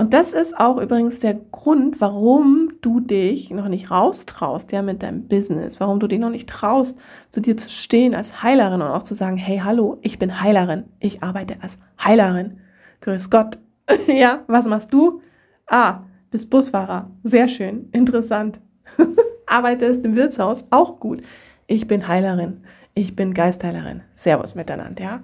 und 0.00 0.14
das 0.14 0.32
ist 0.32 0.58
auch 0.58 0.78
übrigens 0.78 1.18
der 1.18 1.34
Grund, 1.34 2.00
warum 2.00 2.72
du 2.80 3.00
dich 3.00 3.50
noch 3.50 3.68
nicht 3.68 3.90
raustraust, 3.90 4.72
ja, 4.72 4.80
mit 4.80 5.02
deinem 5.02 5.28
Business, 5.28 5.78
warum 5.78 6.00
du 6.00 6.06
dich 6.06 6.18
noch 6.18 6.30
nicht 6.30 6.48
traust, 6.48 6.98
zu 7.28 7.42
dir 7.42 7.58
zu 7.58 7.68
stehen 7.68 8.14
als 8.14 8.42
Heilerin 8.42 8.80
und 8.80 8.88
auch 8.88 9.02
zu 9.02 9.14
sagen, 9.14 9.36
hey, 9.36 9.60
hallo, 9.62 9.98
ich 10.00 10.18
bin 10.18 10.40
Heilerin, 10.40 10.84
ich 11.00 11.22
arbeite 11.22 11.56
als 11.60 11.76
Heilerin. 12.02 12.60
Grüß 13.02 13.28
Gott. 13.28 13.58
ja, 14.06 14.40
was 14.46 14.64
machst 14.64 14.90
du? 14.90 15.20
Ah, 15.66 16.04
bist 16.30 16.48
Busfahrer. 16.48 17.10
Sehr 17.22 17.48
schön, 17.48 17.90
interessant. 17.92 18.58
Arbeitest 19.46 20.02
im 20.02 20.16
Wirtshaus, 20.16 20.64
auch 20.70 20.98
gut. 20.98 21.20
Ich 21.66 21.86
bin 21.86 22.08
Heilerin, 22.08 22.64
ich 22.94 23.16
bin 23.16 23.34
Geistheilerin. 23.34 24.00
Servus 24.14 24.54
miteinander, 24.54 25.02
ja. 25.02 25.20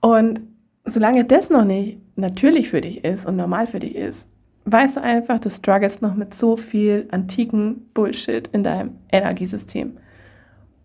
Und 0.00 0.42
solange 0.84 1.24
das 1.24 1.50
noch 1.50 1.64
nicht 1.64 1.98
natürlich 2.16 2.70
für 2.70 2.80
dich 2.80 3.04
ist 3.04 3.26
und 3.26 3.36
normal 3.36 3.66
für 3.66 3.80
dich 3.80 3.94
ist, 3.94 4.28
weißt 4.66 4.96
du 4.96 5.02
einfach, 5.02 5.40
du 5.40 5.50
struggles 5.50 6.00
noch 6.00 6.14
mit 6.14 6.34
so 6.34 6.56
viel 6.56 7.08
antiken 7.10 7.86
Bullshit 7.94 8.48
in 8.48 8.64
deinem 8.64 8.92
Energiesystem. 9.10 9.98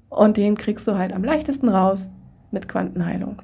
Und 0.10 0.38
den 0.38 0.58
kriegst 0.58 0.88
du 0.88 0.98
halt 0.98 1.14
am 1.14 1.24
leichtesten 1.24 1.70
raus 1.70 2.10
mit 2.52 2.68
Quantenheilung. 2.68 3.42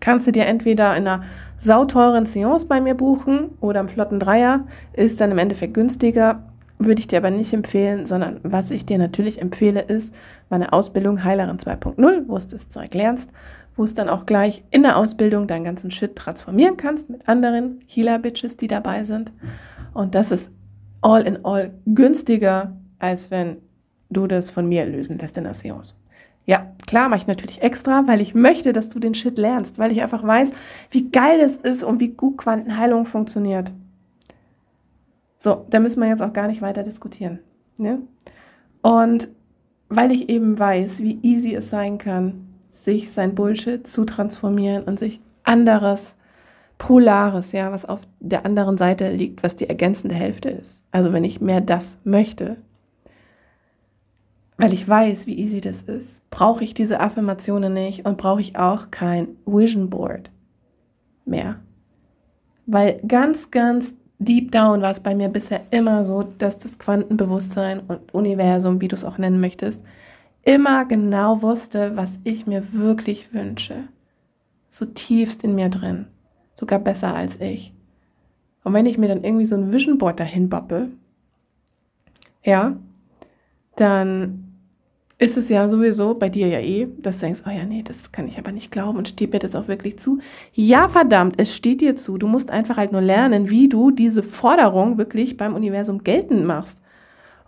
Kannst 0.00 0.26
du 0.26 0.32
dir 0.32 0.44
entweder 0.46 0.94
in 0.96 1.08
einer 1.08 1.24
sauteuren 1.58 2.26
Seance 2.26 2.66
bei 2.66 2.80
mir 2.80 2.94
buchen 2.94 3.50
oder 3.60 3.80
im 3.80 3.88
flotten 3.88 4.20
Dreier, 4.20 4.66
ist 4.92 5.20
dann 5.20 5.32
im 5.32 5.38
Endeffekt 5.38 5.74
günstiger. 5.74 6.42
würde 6.78 7.00
ich 7.00 7.08
dir 7.08 7.18
aber 7.18 7.30
nicht 7.30 7.54
empfehlen, 7.54 8.04
sondern 8.04 8.38
was 8.42 8.70
ich 8.70 8.84
dir 8.84 8.98
natürlich 8.98 9.40
empfehle, 9.40 9.80
ist 9.80 10.14
meine 10.50 10.74
Ausbildung 10.74 11.24
Heilerin 11.24 11.56
2.0, 11.56 11.96
wo 12.28 12.38
du 12.38 12.46
das 12.46 12.68
Zeug 12.68 12.92
lernst, 12.92 13.30
wo 13.76 13.84
es 13.84 13.94
dann 13.94 14.08
auch 14.08 14.26
gleich 14.26 14.64
in 14.70 14.82
der 14.82 14.96
Ausbildung 14.96 15.46
deinen 15.46 15.64
ganzen 15.64 15.90
Shit 15.90 16.16
transformieren 16.16 16.76
kannst 16.76 17.10
mit 17.10 17.28
anderen 17.28 17.80
Healer-Bitches, 17.86 18.56
die 18.56 18.68
dabei 18.68 19.04
sind. 19.04 19.30
Und 19.92 20.14
das 20.14 20.30
ist 20.30 20.50
all 21.02 21.22
in 21.22 21.44
all 21.44 21.72
günstiger, 21.86 22.76
als 22.98 23.30
wenn 23.30 23.58
du 24.10 24.26
das 24.26 24.50
von 24.50 24.68
mir 24.68 24.86
lösen 24.86 25.18
lässt 25.18 25.36
in 25.36 25.44
der 25.44 25.54
Seance. 25.54 25.94
Ja, 26.46 26.72
klar 26.86 27.08
mache 27.08 27.22
ich 27.22 27.26
natürlich 27.26 27.60
extra, 27.60 28.06
weil 28.06 28.20
ich 28.20 28.34
möchte, 28.34 28.72
dass 28.72 28.88
du 28.88 29.00
den 29.00 29.14
Shit 29.14 29.36
lernst, 29.36 29.78
weil 29.78 29.90
ich 29.90 30.00
einfach 30.00 30.22
weiß, 30.22 30.52
wie 30.90 31.10
geil 31.10 31.40
es 31.40 31.56
ist 31.56 31.82
und 31.82 31.98
wie 31.98 32.10
gut 32.10 32.38
Quantenheilung 32.38 33.04
funktioniert. 33.04 33.72
So, 35.38 35.66
da 35.70 35.80
müssen 35.80 36.00
wir 36.00 36.08
jetzt 36.08 36.22
auch 36.22 36.32
gar 36.32 36.46
nicht 36.46 36.62
weiter 36.62 36.84
diskutieren. 36.84 37.40
Ne? 37.78 37.98
Und 38.80 39.28
weil 39.88 40.12
ich 40.12 40.28
eben 40.28 40.58
weiß, 40.58 41.00
wie 41.00 41.18
easy 41.22 41.54
es 41.54 41.68
sein 41.68 41.98
kann, 41.98 42.45
sich 42.86 43.12
sein 43.12 43.34
Bullshit 43.34 43.86
zu 43.86 44.04
transformieren 44.04 44.84
und 44.84 44.98
sich 44.98 45.20
anderes, 45.42 46.14
Polares, 46.78 47.52
ja, 47.52 47.72
was 47.72 47.84
auf 47.84 48.00
der 48.20 48.46
anderen 48.46 48.78
Seite 48.78 49.10
liegt, 49.10 49.42
was 49.42 49.56
die 49.56 49.68
ergänzende 49.68 50.14
Hälfte 50.14 50.50
ist. 50.50 50.80
Also 50.92 51.12
wenn 51.12 51.24
ich 51.24 51.40
mehr 51.40 51.60
das 51.60 51.96
möchte, 52.04 52.56
weil 54.56 54.72
ich 54.72 54.88
weiß, 54.88 55.26
wie 55.26 55.38
easy 55.38 55.60
das 55.60 55.82
ist, 55.82 56.30
brauche 56.30 56.62
ich 56.62 56.74
diese 56.74 57.00
Affirmationen 57.00 57.74
nicht 57.74 58.06
und 58.06 58.18
brauche 58.18 58.40
ich 58.40 58.56
auch 58.56 58.90
kein 58.90 59.28
Vision 59.46 59.90
Board 59.90 60.30
mehr. 61.24 61.56
Weil 62.66 63.00
ganz, 63.06 63.50
ganz 63.50 63.92
deep 64.18 64.52
down 64.52 64.80
war 64.80 64.92
es 64.92 65.00
bei 65.00 65.14
mir 65.14 65.28
bisher 65.28 65.62
immer 65.70 66.04
so, 66.04 66.22
dass 66.38 66.58
das 66.58 66.78
Quantenbewusstsein 66.78 67.80
und 67.80 68.14
Universum, 68.14 68.80
wie 68.80 68.88
du 68.88 68.94
es 68.94 69.04
auch 69.04 69.18
nennen 69.18 69.40
möchtest, 69.40 69.82
immer 70.46 70.84
genau 70.84 71.42
wusste, 71.42 71.96
was 71.96 72.18
ich 72.24 72.46
mir 72.46 72.72
wirklich 72.72 73.34
wünsche. 73.34 73.88
So 74.70 74.86
tiefst 74.86 75.42
in 75.42 75.54
mir 75.54 75.68
drin. 75.68 76.06
Sogar 76.54 76.78
besser 76.78 77.14
als 77.14 77.38
ich. 77.40 77.74
Und 78.62 78.72
wenn 78.72 78.86
ich 78.86 78.96
mir 78.96 79.08
dann 79.08 79.24
irgendwie 79.24 79.46
so 79.46 79.56
ein 79.56 79.72
Vision 79.72 79.98
Board 79.98 80.20
dahin 80.20 80.48
bappe, 80.48 80.88
ja, 82.42 82.76
dann 83.74 84.44
ist 85.18 85.36
es 85.36 85.48
ja 85.48 85.68
sowieso 85.68 86.14
bei 86.14 86.28
dir 86.28 86.46
ja 86.46 86.60
eh, 86.60 86.86
dass 86.98 87.18
du 87.18 87.26
denkst, 87.26 87.42
oh 87.46 87.50
ja, 87.50 87.64
nee, 87.64 87.82
das 87.82 88.12
kann 88.12 88.28
ich 88.28 88.38
aber 88.38 88.52
nicht 88.52 88.70
glauben 88.70 88.98
und 88.98 89.08
steht 89.08 89.32
mir 89.32 89.38
das 89.40 89.56
auch 89.56 89.66
wirklich 89.66 89.98
zu. 89.98 90.20
Ja, 90.52 90.88
verdammt, 90.88 91.40
es 91.40 91.56
steht 91.56 91.80
dir 91.80 91.96
zu. 91.96 92.18
Du 92.18 92.28
musst 92.28 92.50
einfach 92.50 92.76
halt 92.76 92.92
nur 92.92 93.00
lernen, 93.00 93.50
wie 93.50 93.68
du 93.68 93.90
diese 93.90 94.22
Forderung 94.22 94.96
wirklich 94.96 95.36
beim 95.36 95.54
Universum 95.54 96.04
geltend 96.04 96.44
machst. 96.44 96.78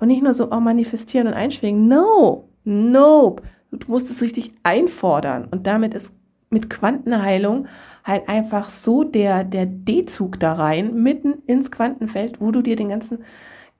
Und 0.00 0.08
nicht 0.08 0.22
nur 0.22 0.34
so, 0.34 0.50
oh, 0.50 0.60
manifestieren 0.60 1.28
und 1.28 1.34
einschwingen. 1.34 1.88
No, 1.88 2.47
nope. 2.68 3.42
Du 3.70 3.90
musst 3.90 4.10
es 4.10 4.22
richtig 4.22 4.52
einfordern. 4.62 5.48
Und 5.50 5.66
damit 5.66 5.94
ist 5.94 6.10
mit 6.50 6.70
Quantenheilung 6.70 7.66
halt 8.04 8.28
einfach 8.28 8.70
so 8.70 9.04
der, 9.04 9.44
der 9.44 9.66
D-Zug 9.66 10.40
da 10.40 10.54
rein, 10.54 11.02
mitten 11.02 11.42
ins 11.46 11.70
Quantenfeld, 11.70 12.40
wo 12.40 12.50
du 12.50 12.62
dir 12.62 12.76
den 12.76 12.88
ganzen 12.88 13.24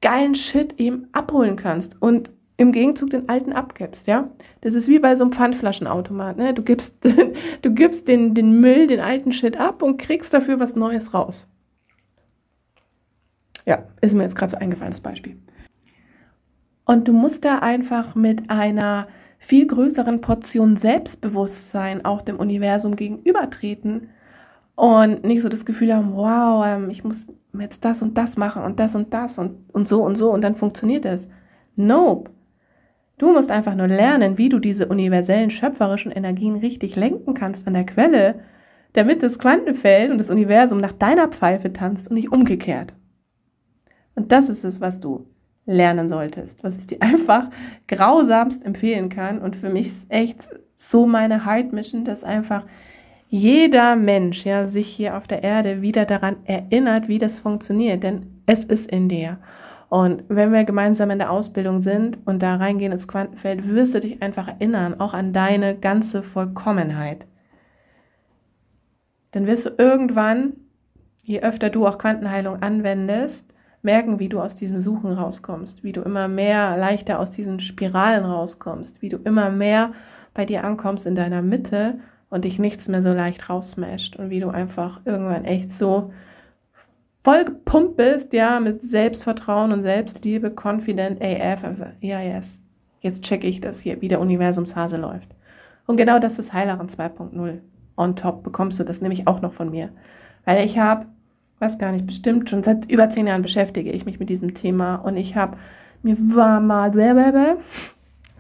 geilen 0.01 0.35
Shit 0.35 0.79
eben 0.79 1.09
abholen 1.13 1.57
kannst. 1.57 2.01
Und 2.01 2.31
im 2.59 2.73
Gegenzug 2.73 3.11
den 3.11 3.29
alten 3.29 3.53
abgibst, 3.53 4.07
ja. 4.09 4.31
Das 4.61 4.75
ist 4.75 4.89
wie 4.89 4.99
bei 4.99 5.15
so 5.15 5.25
einem 5.25 5.33
Pfandflaschenautomat, 5.33 6.37
ne? 6.37 6.53
Du 6.53 6.63
gibst, 6.63 6.93
du 7.63 7.73
gibst 7.73 8.09
den, 8.09 8.35
den 8.35 8.61
Müll, 8.61 8.89
den 8.89 9.01
alten 9.01 9.33
Shit 9.33 9.59
ab 9.59 9.81
und 9.83 9.97
kriegst 9.99 10.35
dafür 10.35 10.59
was 10.59 10.75
Neues 10.75 11.15
raus. 11.15 11.47
Ja, 13.65 13.85
ist 14.01 14.15
mir 14.15 14.25
jetzt 14.25 14.35
gerade 14.35 14.51
so 14.51 14.57
eingefallen, 14.57 14.91
das 14.91 15.01
Beispiel. 15.01 15.37
Und 16.89 17.07
du 17.07 17.13
musst 17.13 17.45
da 17.45 17.59
einfach 17.59 18.15
mit 18.15 18.49
einer 18.49 19.09
viel 19.37 19.67
größeren 19.67 20.23
Portion 20.23 20.79
Selbstbewusstsein 20.79 22.03
auch 22.07 22.23
dem 22.23 22.37
Universum 22.37 22.97
gegenübertreten 22.97 24.09
und 24.75 25.23
nicht 25.23 25.43
so 25.43 25.51
das 25.51 25.67
Gefühl 25.67 25.95
haben, 25.95 26.17
wow, 26.17 26.65
ähm, 26.67 26.89
ich 26.89 27.05
muss 27.05 27.27
jetzt 27.61 27.85
das 27.85 28.01
und 28.01 28.17
das 28.17 28.39
machen 28.39 28.63
und 28.63 28.81
das 28.81 28.95
und 28.95 29.13
das 29.13 29.37
und, 29.37 29.69
und 29.71 29.87
so 29.87 30.03
und 30.03 30.17
so 30.17 30.31
und 30.33 30.41
dann 30.41 30.55
funktioniert 30.55 31.05
es. 31.05 31.29
Nope. 31.77 32.31
Du 33.19 33.35
musst 33.35 33.51
einfach 33.51 33.75
nur 33.75 33.89
lernen, 33.89 34.39
wie 34.39 34.49
du 34.49 34.59
diese 34.59 34.87
universellen 34.87 35.51
schöpferischen 35.51 36.11
Energien 36.11 36.57
richtig 36.57 36.97
lenken 36.97 37.35
kannst 37.35 37.67
an 37.67 37.75
der 37.75 37.85
Quelle, 37.85 38.37
damit 38.95 39.23
das 39.23 39.39
Quantenfeld 39.39 40.11
und 40.11 40.17
das 40.17 40.31
Universum 40.31 40.81
nach 40.81 40.95
deiner 40.95 41.29
Pfeife 41.29 41.71
tanzt 41.71 42.09
und 42.09 42.15
nicht 42.15 42.33
umgekehrt. 42.33 42.95
Und 44.15 44.33
das 44.33 44.49
ist 44.49 44.65
es, 44.65 44.81
was 44.81 45.01
du 45.01 45.27
lernen 45.69 46.09
solltest, 46.09 46.65
was 46.65 46.77
ich 46.77 46.87
dir 46.89 46.99
einfach 47.01 47.51
grausamst 47.87 48.65
empfehlen 48.65 49.09
kann. 49.09 49.39
Und 49.39 49.55
für 49.55 49.69
mich 49.69 49.89
ist 49.89 50.07
echt 50.09 50.49
so 50.77 51.07
meine 51.07 51.45
Heart 51.45 51.73
Mission, 51.73 52.05
dass 52.05 52.25
einfach 52.25 52.65
jeder 53.29 53.95
Mensch 53.95 54.47
ja 54.47 54.67
sich 54.67 54.89
hier 54.89 55.17
auf 55.17 55.29
der 55.29 55.45
Erde 55.45 55.83
wieder 55.83 56.07
daran 56.07 56.37
erinnert, 56.45 57.09
wie 57.09 57.19
das 57.19 57.39
funktioniert, 57.39 58.03
denn 58.03 58.43
es 58.47 58.65
ist 58.65 58.91
in 58.91 59.09
dir. 59.11 59.39
Und 59.91 60.25
wenn 60.29 60.53
wir 60.53 60.65
gemeinsam 60.65 61.11
in 61.11 61.19
der 61.19 61.31
Ausbildung 61.31 61.81
sind 61.83 62.19
und 62.27 62.43
da 62.43 62.57
reingehen 62.57 62.93
ins 62.93 63.09
Quantenfeld, 63.09 63.69
wirst 63.69 63.95
du 63.95 64.01
dich 64.01 64.23
einfach 64.23 64.49
erinnern, 64.49 64.99
auch 64.99 65.13
an 65.13 65.33
deine 65.33 65.77
ganze 65.77 66.23
Vollkommenheit. 66.23 67.27
Dann 69.33 69.47
wirst 69.47 69.67
du 69.67 69.71
irgendwann, 69.77 70.55
je 71.23 71.41
öfter 71.41 71.69
du 71.69 71.87
auch 71.87 71.99
Quantenheilung 71.99 72.63
anwendest, 72.63 73.48
merken, 73.89 74.19
wie 74.19 74.29
du 74.29 74.39
aus 74.39 74.55
diesem 74.55 74.79
Suchen 74.81 75.13
rauskommst, 75.13 75.83
wie 75.83 75.93
du 75.93 76.03
immer 76.03 76.29
mehr 76.29 76.77
leichter 76.77 77.19
aus 77.21 77.31
diesen 77.31 77.59
Spiralen 77.59 78.27
rauskommst, 78.27 79.01
wie 79.01 79.09
du 79.09 79.17
immer 79.17 79.49
mehr 79.49 79.93
bei 80.35 80.45
dir 80.45 80.63
ankommst 80.63 81.07
in 81.07 81.15
deiner 81.15 81.41
Mitte 81.41 81.99
und 82.29 82.45
dich 82.45 82.59
nichts 82.59 82.87
mehr 82.87 83.03
so 83.03 83.15
leicht 83.15 83.49
raussmasht 83.49 84.17
und 84.17 84.29
wie 84.29 84.41
du 84.41 84.51
einfach 84.51 85.01
irgendwann 85.07 85.47
echt 85.47 85.73
so 85.73 86.13
voll 87.25 87.47
gepumpt 87.47 87.97
bist, 87.97 88.35
ja, 88.35 88.61
mit 88.61 88.83
Selbstvertrauen 88.83 89.73
und 89.73 89.81
Selbstliebe, 89.81 90.51
confident 90.51 91.23
AF. 91.23 91.65
Also, 91.65 91.85
ja, 92.01 92.21
yes, 92.21 92.61
jetzt 93.01 93.23
checke 93.23 93.47
ich 93.47 93.63
das 93.63 93.81
hier, 93.81 94.03
wie 94.03 94.09
der 94.09 94.21
Universumshase 94.21 94.99
läuft. 94.99 95.35
Und 95.87 95.97
genau 95.97 96.19
das 96.19 96.39
ist 96.39 96.53
Heilerin 96.53 96.89
2.0. 96.89 97.61
On 97.97 98.17
top 98.17 98.43
bekommst 98.43 98.79
du 98.79 98.85
das 98.85 99.01
nämlich 99.01 99.27
auch 99.27 99.41
noch 99.41 99.55
von 99.55 99.71
mir. 99.71 99.89
Weil 100.45 100.63
ich 100.65 100.79
habe, 100.79 101.07
weiß 101.59 101.79
gar 101.79 101.93
nicht, 101.93 102.07
bestimmt 102.07 102.51
schon 102.51 102.63
seit 102.63 102.91
über 102.91 103.11
zehn 103.11 103.27
Jahren 103.27 103.43
beschäftige 103.43 103.91
ich 103.91 104.05
mich 104.05 104.19
mit 104.19 104.31
diesem 104.31 104.55
Thema 104.55 104.97
und 104.97 105.17
ich 105.17 105.37
habe, 105.37 105.57
mir 106.03 106.17
war 106.35 106.61
mal, 106.61 106.91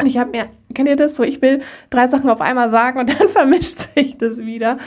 und 0.00 0.07
ich 0.07 0.16
habe 0.16 0.31
mir, 0.31 0.46
kennt 0.74 0.88
ihr 0.88 0.96
das 0.96 1.16
so, 1.16 1.24
ich 1.24 1.42
will 1.42 1.62
drei 1.90 2.09
Sachen 2.09 2.31
auf 2.31 2.40
einmal 2.40 2.70
sagen 2.70 3.00
und 3.00 3.09
dann 3.20 3.28
vermischt 3.28 3.94
sich 3.94 4.16
das 4.16 4.38
wieder. 4.38 4.78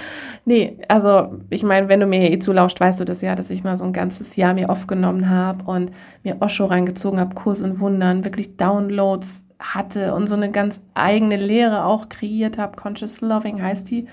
Nee, 0.46 0.78
also 0.88 1.40
ich 1.50 1.64
meine, 1.64 1.90
wenn 1.90 2.00
du 2.00 2.06
mir 2.06 2.22
hier 2.22 2.32
eh 2.32 2.40
zulauscht, 2.40 2.80
weißt 2.80 3.00
du 3.00 3.06
das 3.06 3.22
ja, 3.22 3.36
dass 3.36 3.50
ich 3.50 3.64
mal 3.64 3.76
so 3.78 3.84
ein 3.84 3.94
ganzes 3.94 4.36
Jahr 4.38 4.54
mir 4.54 4.70
aufgenommen 4.70 5.30
habe 5.30 5.70
und 5.70 5.92
mir 6.24 6.38
Osho 6.40 6.66
reingezogen 6.66 7.20
habe, 7.20 7.36
Kurs 7.36 7.62
und 7.62 7.80
Wundern, 7.80 8.24
wirklich 8.24 8.56
Downloads 8.56 9.44
hatte 9.60 10.16
und 10.16 10.28
so 10.28 10.36
eine 10.36 10.50
ganz 10.50 10.80
eigene 10.94 11.36
Lehre 11.36 11.86
auch 11.86 12.10
kreiert 12.10 12.58
habe. 12.58 12.78
Conscious 12.78 13.22
Loving 13.22 13.62
heißt 13.62 13.90
die 13.92 14.08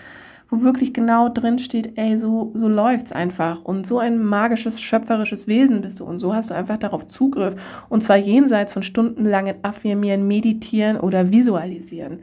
wo 0.50 0.62
wirklich 0.62 0.94
genau 0.94 1.28
drin 1.28 1.58
steht, 1.58 1.98
ey, 1.98 2.18
so, 2.18 2.52
so 2.54 2.68
läuft's 2.68 3.12
einfach. 3.12 3.64
Und 3.64 3.86
so 3.86 3.98
ein 3.98 4.18
magisches, 4.18 4.80
schöpferisches 4.80 5.46
Wesen 5.46 5.82
bist 5.82 6.00
du. 6.00 6.04
Und 6.04 6.18
so 6.18 6.34
hast 6.34 6.50
du 6.50 6.54
einfach 6.54 6.78
darauf 6.78 7.06
Zugriff. 7.06 7.54
Und 7.88 8.02
zwar 8.02 8.16
jenseits 8.16 8.72
von 8.72 8.82
stundenlangen 8.82 9.56
Affirmieren, 9.62 10.26
Meditieren 10.26 10.98
oder 10.98 11.30
Visualisieren. 11.30 12.20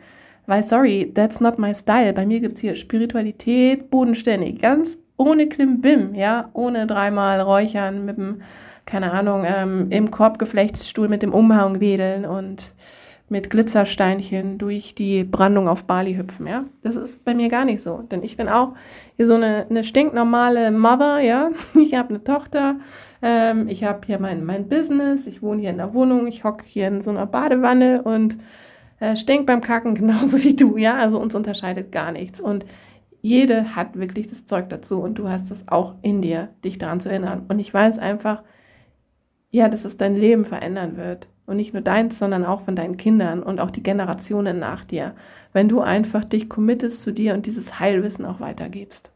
Weil, 0.48 0.64
sorry, 0.64 1.12
that's 1.14 1.40
not 1.40 1.60
my 1.60 1.74
style. 1.74 2.14
Bei 2.14 2.26
mir 2.26 2.40
gibt's 2.40 2.62
hier 2.62 2.76
Spiritualität, 2.76 3.90
bodenständig, 3.90 4.62
ganz 4.62 4.98
ohne 5.18 5.48
Klimbim, 5.48 6.14
ja, 6.14 6.50
ohne 6.54 6.88
dreimal 6.88 7.42
Räuchern 7.42 8.06
mit 8.06 8.18
dem, 8.18 8.42
keine 8.86 9.12
Ahnung, 9.12 9.44
ähm, 9.48 9.88
im 9.90 10.12
Korbgeflechtsstuhl 10.12 11.08
mit 11.08 11.22
dem 11.22 11.34
Umhang 11.34 11.80
wedeln 11.80 12.26
und 12.26 12.74
mit 13.28 13.50
Glitzersteinchen 13.50 14.58
durch 14.58 14.94
die 14.94 15.24
Brandung 15.24 15.68
auf 15.68 15.86
Bali 15.86 16.16
hüpfen, 16.16 16.46
ja. 16.48 16.66
Das 16.84 16.96
ist 16.96 17.26
bei 17.26 17.34
mir 17.34 17.50
gar 17.50 17.66
nicht 17.66 17.82
so, 17.82 18.04
denn 18.12 18.24
ich 18.24 18.38
bin 18.38 18.48
auch 18.48 18.74
hier 19.18 19.26
so 19.26 19.34
eine, 19.34 19.66
eine 19.70 19.84
stinknormale 19.84 20.72
Mother, 20.72 21.20
ja. 21.20 21.50
Ich 21.76 21.96
habe 21.96 22.10
eine 22.10 22.24
Tochter, 22.24 22.76
ähm, 23.22 23.68
ich 23.68 23.84
habe 23.84 24.02
hier 24.06 24.20
mein, 24.20 24.46
mein 24.46 24.70
Business, 24.70 25.26
ich 25.26 25.42
wohne 25.42 25.62
hier 25.62 25.72
in 25.72 25.78
der 25.78 25.94
Wohnung, 25.94 26.28
ich 26.28 26.44
hocke 26.44 26.64
hier 26.68 26.88
in 26.88 27.02
so 27.02 27.10
einer 27.10 27.26
Badewanne 27.26 28.04
und 28.04 28.38
äh, 29.00 29.16
stink 29.16 29.48
beim 29.48 29.62
Kacken 29.62 29.96
genauso 29.96 30.44
wie 30.44 30.56
du, 30.56 30.78
ja. 30.78 30.96
Also 30.96 31.20
uns 31.20 31.34
unterscheidet 31.34 31.92
gar 31.92 32.12
nichts 32.12 32.40
und 32.40 32.66
jede 33.26 33.76
hat 33.76 33.98
wirklich 33.98 34.28
das 34.28 34.46
Zeug 34.46 34.70
dazu 34.70 35.02
und 35.02 35.16
du 35.16 35.30
hast 35.30 35.50
es 35.50 35.68
auch 35.68 35.96
in 36.04 36.22
dir, 36.22 36.50
dich 36.64 36.78
daran 36.78 37.00
zu 37.00 37.10
erinnern. 37.10 37.46
Und 37.48 37.58
ich 37.58 37.74
weiß 37.74 37.98
einfach, 37.98 38.44
ja, 39.50 39.68
dass 39.68 39.84
es 39.84 39.98
dein 39.98 40.16
Leben 40.16 40.46
verändern 40.46 40.96
wird. 40.96 41.28
Und 41.46 41.58
nicht 41.58 41.74
nur 41.74 41.84
deins, 41.84 42.18
sondern 42.18 42.44
auch 42.44 42.62
von 42.62 42.76
deinen 42.76 42.98
Kindern 42.98 43.44
und 43.44 43.60
auch 43.60 43.70
die 43.70 43.84
Generationen 43.84 44.58
nach 44.58 44.84
dir. 44.84 45.14
Wenn 45.54 45.70
du 45.70 45.82
einfach 45.82 46.26
dich 46.26 46.50
committest 46.50 47.02
zu 47.02 47.12
dir 47.12 47.34
und 47.36 47.46
dieses 47.46 47.80
Heilwissen 47.80 48.26
auch 48.26 48.40
weitergibst. 48.40 49.12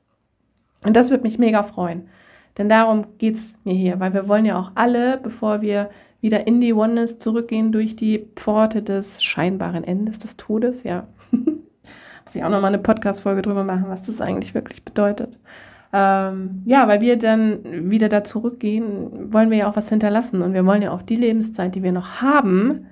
Und 0.84 0.96
das 0.96 1.10
würde 1.10 1.24
mich 1.24 1.39
mega 1.39 1.63
freuen. 1.63 2.08
Denn 2.58 2.70
darum 2.70 3.06
geht 3.18 3.36
es 3.36 3.50
mir 3.63 3.74
hier, 3.74 4.00
weil 4.00 4.13
wir 4.13 4.28
wollen 4.28 4.46
ja 4.46 4.60
auch 4.60 4.72
alle, 4.76 5.18
bevor 5.18 5.62
wir 5.62 5.89
wieder 6.22 6.46
in 6.48 6.60
die 6.62 6.74
Oneness 6.74 7.18
zurückgehen 7.18 7.72
durch 7.72 7.96
die 7.96 8.28
Pforte 8.36 8.82
des 8.82 9.24
scheinbaren 9.24 9.84
Endes 9.84 10.20
des 10.20 10.38
Todes, 10.38 10.84
ja. 10.84 11.08
Muss 11.32 12.36
ich 12.36 12.44
auch 12.44 12.50
nochmal 12.50 12.74
eine 12.74 12.80
Podcast-Folge 12.80 13.42
drüber 13.42 13.63
machen, 13.63 13.86
was 13.88 14.04
das 14.04 14.22
eigentlich 14.22 14.54
wirklich 14.54 14.84
bedeutet. 14.84 15.39
Ähm, 15.91 16.62
ja, 16.65 16.88
weil 16.88 17.02
wir 17.02 17.17
dann 17.17 17.89
wieder 17.89 18.10
da 18.10 18.23
zurückgehen, 18.23 19.34
wollen 19.34 19.49
wir 19.49 19.58
ja 19.58 19.69
auch 19.69 19.75
was 19.75 19.89
hinterlassen 19.89 20.41
und 20.41 20.54
wir 20.54 20.65
wollen 20.65 20.84
ja 20.84 20.91
auch 20.91 21.02
die 21.02 21.15
Lebenszeit, 21.15 21.73
die 21.73 21.82
wir 21.82 21.91
noch 21.91 22.21
haben, 22.21 22.88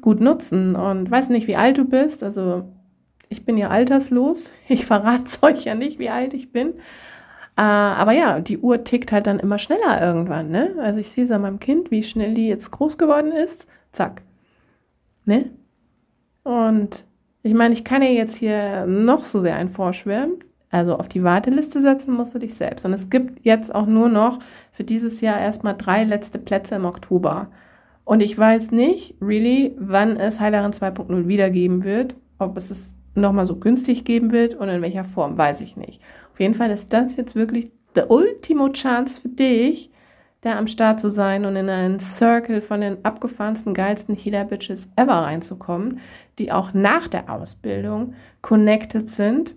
gut 0.00 0.20
nutzen. 0.20 0.76
Und 0.76 1.10
weiß 1.10 1.30
nicht, 1.30 1.46
wie 1.46 1.56
alt 1.56 1.78
du 1.78 1.84
bist, 1.86 2.22
also 2.22 2.64
ich 3.28 3.44
bin 3.44 3.56
ja 3.56 3.68
alterslos. 3.68 4.52
Ich 4.68 4.86
verrate 4.86 5.24
es 5.26 5.42
euch 5.42 5.64
ja 5.64 5.74
nicht, 5.74 5.98
wie 5.98 6.10
alt 6.10 6.34
ich 6.34 6.52
bin. 6.52 6.74
Äh, 7.56 7.62
aber 7.62 8.12
ja, 8.12 8.40
die 8.40 8.58
Uhr 8.58 8.84
tickt 8.84 9.12
halt 9.12 9.26
dann 9.26 9.38
immer 9.38 9.58
schneller 9.58 10.00
irgendwann. 10.00 10.50
Ne? 10.50 10.74
Also 10.78 11.00
ich 11.00 11.10
sehe 11.10 11.24
es 11.24 11.30
an 11.30 11.42
meinem 11.42 11.60
Kind, 11.60 11.90
wie 11.90 12.02
schnell 12.02 12.34
die 12.34 12.48
jetzt 12.48 12.70
groß 12.70 12.98
geworden 12.98 13.32
ist. 13.32 13.66
Zack. 13.92 14.22
Ne? 15.24 15.50
Und 16.42 17.04
ich 17.42 17.54
meine, 17.54 17.74
ich 17.74 17.84
kann 17.84 18.02
ja 18.02 18.08
jetzt 18.08 18.36
hier 18.36 18.86
noch 18.86 19.24
so 19.24 19.40
sehr 19.40 19.56
ein 19.56 19.70
vorschwärmen. 19.70 20.38
Also 20.74 20.96
auf 20.96 21.08
die 21.08 21.22
Warteliste 21.22 21.80
setzen 21.80 22.14
musst 22.14 22.34
du 22.34 22.40
dich 22.40 22.56
selbst. 22.56 22.84
Und 22.84 22.92
es 22.94 23.08
gibt 23.08 23.46
jetzt 23.46 23.72
auch 23.72 23.86
nur 23.86 24.08
noch 24.08 24.40
für 24.72 24.82
dieses 24.82 25.20
Jahr 25.20 25.38
erstmal 25.38 25.76
drei 25.76 26.02
letzte 26.02 26.40
Plätze 26.40 26.74
im 26.74 26.84
Oktober. 26.84 27.46
Und 28.02 28.20
ich 28.20 28.36
weiß 28.36 28.72
nicht, 28.72 29.14
really, 29.20 29.76
wann 29.78 30.16
es 30.16 30.40
Heilerin 30.40 30.72
2.0 30.72 31.28
wiedergeben 31.28 31.84
wird. 31.84 32.16
Ob 32.40 32.56
es 32.56 32.72
es 32.72 32.92
nochmal 33.14 33.46
so 33.46 33.54
günstig 33.54 34.04
geben 34.04 34.32
wird 34.32 34.56
und 34.56 34.68
in 34.68 34.82
welcher 34.82 35.04
Form, 35.04 35.38
weiß 35.38 35.60
ich 35.60 35.76
nicht. 35.76 36.02
Auf 36.32 36.40
jeden 36.40 36.54
Fall 36.54 36.72
ist 36.72 36.92
das 36.92 37.14
jetzt 37.14 37.36
wirklich 37.36 37.70
the 37.94 38.02
ultimo 38.08 38.70
Chance 38.70 39.20
für 39.20 39.28
dich, 39.28 39.92
da 40.40 40.58
am 40.58 40.66
Start 40.66 40.98
zu 40.98 41.08
sein 41.08 41.44
und 41.44 41.54
in 41.54 41.68
einen 41.68 42.00
Circle 42.00 42.60
von 42.60 42.80
den 42.80 43.04
abgefahrensten, 43.04 43.74
geilsten 43.74 44.16
Healer-Bitches 44.16 44.88
ever 44.96 45.22
reinzukommen, 45.22 46.00
die 46.40 46.50
auch 46.50 46.74
nach 46.74 47.06
der 47.06 47.30
Ausbildung 47.30 48.14
connected 48.42 49.08
sind. 49.08 49.54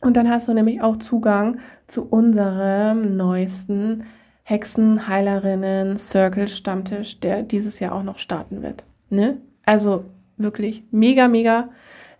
Und 0.00 0.16
dann 0.16 0.28
hast 0.30 0.48
du 0.48 0.54
nämlich 0.54 0.80
auch 0.80 0.96
Zugang 0.96 1.58
zu 1.86 2.08
unserem 2.08 3.16
neuesten 3.16 4.04
Hexen, 4.44 5.08
Heilerinnen, 5.08 5.98
Circle, 5.98 6.48
Stammtisch, 6.48 7.20
der 7.20 7.42
dieses 7.42 7.80
Jahr 7.80 7.94
auch 7.94 8.02
noch 8.02 8.18
starten 8.18 8.62
wird. 8.62 8.84
Ne? 9.10 9.38
Also 9.66 10.04
wirklich 10.36 10.84
mega, 10.90 11.28
mega 11.28 11.68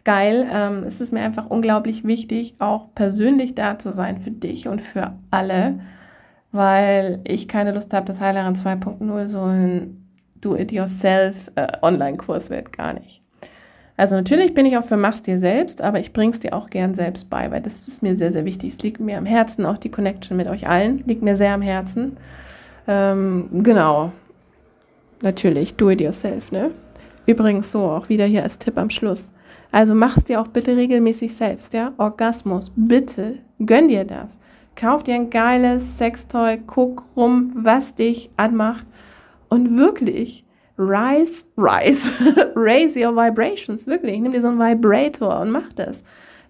geil. 0.05 0.49
Ähm, 0.53 0.85
es 0.85 1.01
ist 1.01 1.13
mir 1.13 1.21
einfach 1.21 1.49
unglaublich 1.49 2.05
wichtig, 2.05 2.55
auch 2.59 2.95
persönlich 2.95 3.55
da 3.55 3.79
zu 3.79 3.93
sein 3.93 4.21
für 4.21 4.31
dich 4.31 4.69
und 4.69 4.83
für 4.83 5.13
alle, 5.31 5.81
weil 6.53 7.21
ich 7.25 7.49
keine 7.49 7.73
Lust 7.73 7.95
habe, 7.95 8.07
dass 8.07 8.21
Heilerin 8.21 8.57
2.0 8.57 9.29
so 9.29 9.43
ein 9.43 10.05
Do-it-yourself 10.41 11.51
äh, 11.55 11.79
wird, 11.83 12.73
gar 12.73 12.93
nicht. 12.93 13.23
Also 13.99 14.15
natürlich 14.15 14.55
bin 14.55 14.65
ich 14.65 14.79
auch 14.79 14.85
für 14.85 14.97
Mach's 14.97 15.23
dir 15.23 15.41
selbst, 15.41 15.83
aber 15.83 15.99
ich 15.99 16.13
bring's 16.13 16.39
dir 16.39 16.55
auch 16.55 16.71
gern 16.71 16.95
selbst 16.95 17.29
bei, 17.29 17.51
weil 17.51 17.61
das 17.61 17.87
ist 17.89 18.01
mir 18.01 18.15
sehr, 18.15 18.31
sehr 18.31 18.45
wichtig. 18.45 18.75
Es 18.75 18.79
liegt 18.79 19.01
mir 19.01 19.19
am 19.19 19.27
Herzen, 19.27 19.67
auch 19.67 19.77
die 19.77 19.91
Connection 19.91 20.37
mit 20.37 20.47
euch 20.47 20.69
allen, 20.69 21.03
liegt 21.05 21.21
mir 21.23 21.37
sehr 21.37 21.53
am 21.53 21.63
Herzen. 21.63 22.17
Ähm, 22.87 23.49
genau. 23.65 24.13
Natürlich, 25.21 25.75
do 25.75 25.91
it 25.91 26.01
yourself, 26.01 26.53
ne? 26.53 26.71
Übrigens 27.27 27.73
so, 27.73 27.81
auch 27.81 28.09
wieder 28.09 28.25
hier 28.25 28.45
als 28.45 28.59
Tipp 28.59 28.79
am 28.79 28.89
Schluss. 28.89 29.33
Also 29.73 29.97
mach 29.97 30.17
es 30.17 30.25
dir 30.25 30.41
auch 30.41 30.47
bitte 30.47 30.77
regelmäßig 30.77 31.35
selbst, 31.35 31.73
ja? 31.73 31.93
Orgasmus, 31.99 32.71
bitte, 32.77 33.39
gönn 33.59 33.89
dir 33.89 34.05
das. 34.05 34.39
Kauf 34.77 35.03
dir 35.03 35.17
ein 35.17 35.29
geiles 35.29 35.99
Sextoy, 35.99 36.61
guck 36.69 37.03
rum, 37.17 37.51
was 37.53 37.97
dich 37.97 38.31
anmacht 38.37 38.87
und 39.49 39.77
wirklich 39.77 40.45
rise, 40.79 41.45
rise, 41.57 42.11
raise 42.57 42.97
your 42.97 43.15
vibrations, 43.15 43.87
wirklich. 43.87 44.21
Nimm 44.21 44.33
dir 44.33 44.41
so 44.41 44.49
einen 44.49 44.59
Vibrator 44.59 45.41
und 45.41 45.51
mach 45.51 45.73
das. 45.75 46.03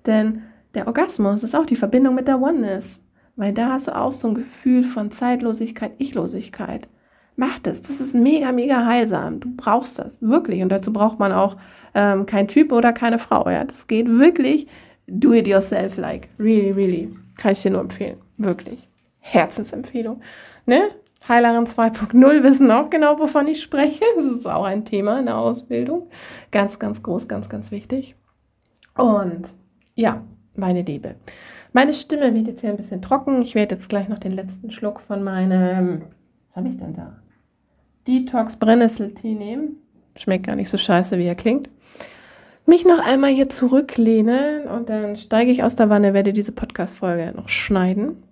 Denn 0.07 0.43
der 0.75 0.87
Orgasmus 0.87 1.43
ist 1.43 1.57
auch 1.57 1.67
die 1.67 1.77
Verbindung 1.77 2.14
mit 2.14 2.29
der 2.29 2.41
Oneness, 2.41 3.01
weil 3.37 3.53
da 3.53 3.71
hast 3.71 3.88
du 3.88 3.97
auch 3.97 4.12
so 4.12 4.29
ein 4.29 4.35
Gefühl 4.35 4.85
von 4.85 5.11
Zeitlosigkeit, 5.11 5.93
Ichlosigkeit. 5.99 6.88
Mach 7.37 7.59
das, 7.61 7.81
das 7.83 8.01
ist 8.01 8.14
mega, 8.14 8.53
mega 8.53 8.85
heilsam. 8.85 9.41
Du 9.41 9.49
brauchst 9.57 9.99
das, 9.99 10.21
wirklich. 10.21 10.61
Und 10.62 10.71
dazu 10.71 10.93
braucht 10.93 11.19
man 11.19 11.33
auch 11.33 11.57
ähm, 11.95 12.27
kein 12.27 12.49
Typ 12.49 12.73
oder 12.73 12.93
keine 12.93 13.19
Frau. 13.19 13.49
Ja, 13.49 13.64
das 13.64 13.87
geht 13.87 14.09
wirklich. 14.09 14.67
Do 15.07 15.33
it 15.33 15.49
yourself, 15.49 15.97
like 15.97 16.29
really, 16.38 16.71
really. 16.71 17.17
Kann 17.37 17.53
ich 17.53 17.62
dir 17.62 17.71
nur 17.71 17.81
empfehlen, 17.81 18.19
wirklich. 18.37 18.88
Herzensempfehlung. 19.21 20.21
Ne? 20.67 20.91
Heilerin 21.29 21.67
2.0 21.67 22.43
wissen 22.43 22.71
auch 22.71 22.91
genau, 22.91 23.19
wovon 23.19 23.47
ich 23.49 23.62
spreche. 23.62 24.05
Das 24.17 24.25
ist 24.41 24.47
auch 24.47 24.64
ein 24.64 24.85
Thema 24.85 25.19
in 25.19 25.27
der 25.27 25.37
Ausbildung. 25.37 26.09
Ganz, 26.51 26.79
ganz 26.79 27.03
groß, 27.03 27.29
ganz, 27.29 27.49
ganz 27.49 27.71
wichtig. 27.71 28.17
Und 28.97 29.47
ja, 29.95 30.23
meine 30.57 30.83
Liebe. 30.83 31.17
Meine 31.73 31.95
Stimme 31.95 32.35
wird 32.35 32.47
jetzt 32.47 32.61
hier 32.62 32.71
ein 32.71 32.77
bisschen 32.77 33.03
trocken. 33.03 33.43
Ich 33.43 33.55
werde 33.55 33.75
jetzt 33.75 33.88
gleich 33.88 34.09
noch 34.09 34.19
den 34.19 34.33
letzten 34.33 34.71
Schluck 34.71 35.01
von 35.01 35.23
meinem, 35.23 36.03
was 36.49 36.57
habe 36.57 36.69
ich 36.69 36.77
denn 36.77 36.95
da? 36.95 37.17
Detox 38.07 38.57
Brennnesseltee 38.57 39.35
nehmen. 39.35 39.77
Schmeckt 40.17 40.47
gar 40.47 40.57
nicht 40.57 40.71
so 40.71 40.79
scheiße, 40.79 41.19
wie 41.19 41.27
er 41.27 41.35
klingt. 41.35 41.69
Mich 42.67 42.85
noch 42.85 42.99
einmal 42.99 43.31
hier 43.31 43.49
zurücklehnen 43.49 44.67
und 44.67 44.88
dann 44.88 45.17
steige 45.17 45.51
ich 45.51 45.62
aus 45.62 45.77
der 45.77 45.88
Wanne, 45.88 46.12
werde 46.14 46.33
diese 46.33 46.53
Podcast-Folge 46.53 47.33
noch 47.35 47.49
schneiden, 47.49 48.23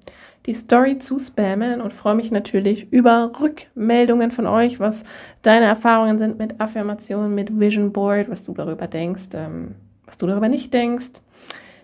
die 0.46 0.54
Story 0.54 0.98
zu 0.98 1.18
spammen 1.18 1.80
und 1.80 1.92
freue 1.92 2.14
mich 2.14 2.30
natürlich 2.30 2.92
über 2.92 3.32
Rückmeldungen 3.40 4.30
von 4.30 4.46
euch, 4.46 4.78
was 4.78 5.02
deine 5.42 5.66
Erfahrungen 5.66 6.18
sind 6.18 6.38
mit 6.38 6.60
Affirmationen, 6.60 7.34
mit 7.34 7.58
Vision 7.58 7.92
Board, 7.92 8.30
was 8.30 8.44
du 8.44 8.54
darüber 8.54 8.86
denkst, 8.86 9.28
ähm, 9.34 9.74
was 10.06 10.16
du 10.16 10.26
darüber 10.26 10.48
nicht 10.48 10.72
denkst. 10.72 11.10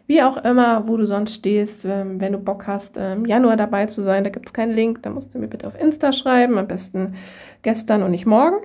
Wie 0.07 0.23
auch 0.23 0.37
immer, 0.45 0.87
wo 0.89 0.97
du 0.97 1.07
sonst 1.07 1.35
stehst, 1.35 1.85
ähm, 1.85 2.21
wenn 2.21 2.33
du 2.33 2.39
Bock 2.39 2.67
hast, 2.67 2.97
im 2.97 3.25
Januar 3.25 3.57
dabei 3.57 3.87
zu 3.87 4.03
sein, 4.03 4.25
da 4.25 4.31
gibt 4.31 4.47
es 4.47 4.53
keinen 4.53 4.75
Link, 4.75 5.03
da 5.03 5.11
musst 5.11 5.35
du 5.35 5.39
mir 5.39 5.49
bitte 5.49 5.67
auf 5.67 5.81
Insta 5.81 6.13
schreiben, 6.13 6.59
am 6.59 6.69
besten 6.69 7.15
gestern 7.63 8.03
und 8.03 8.13
nicht 8.13 8.27
morgen. 8.27 8.65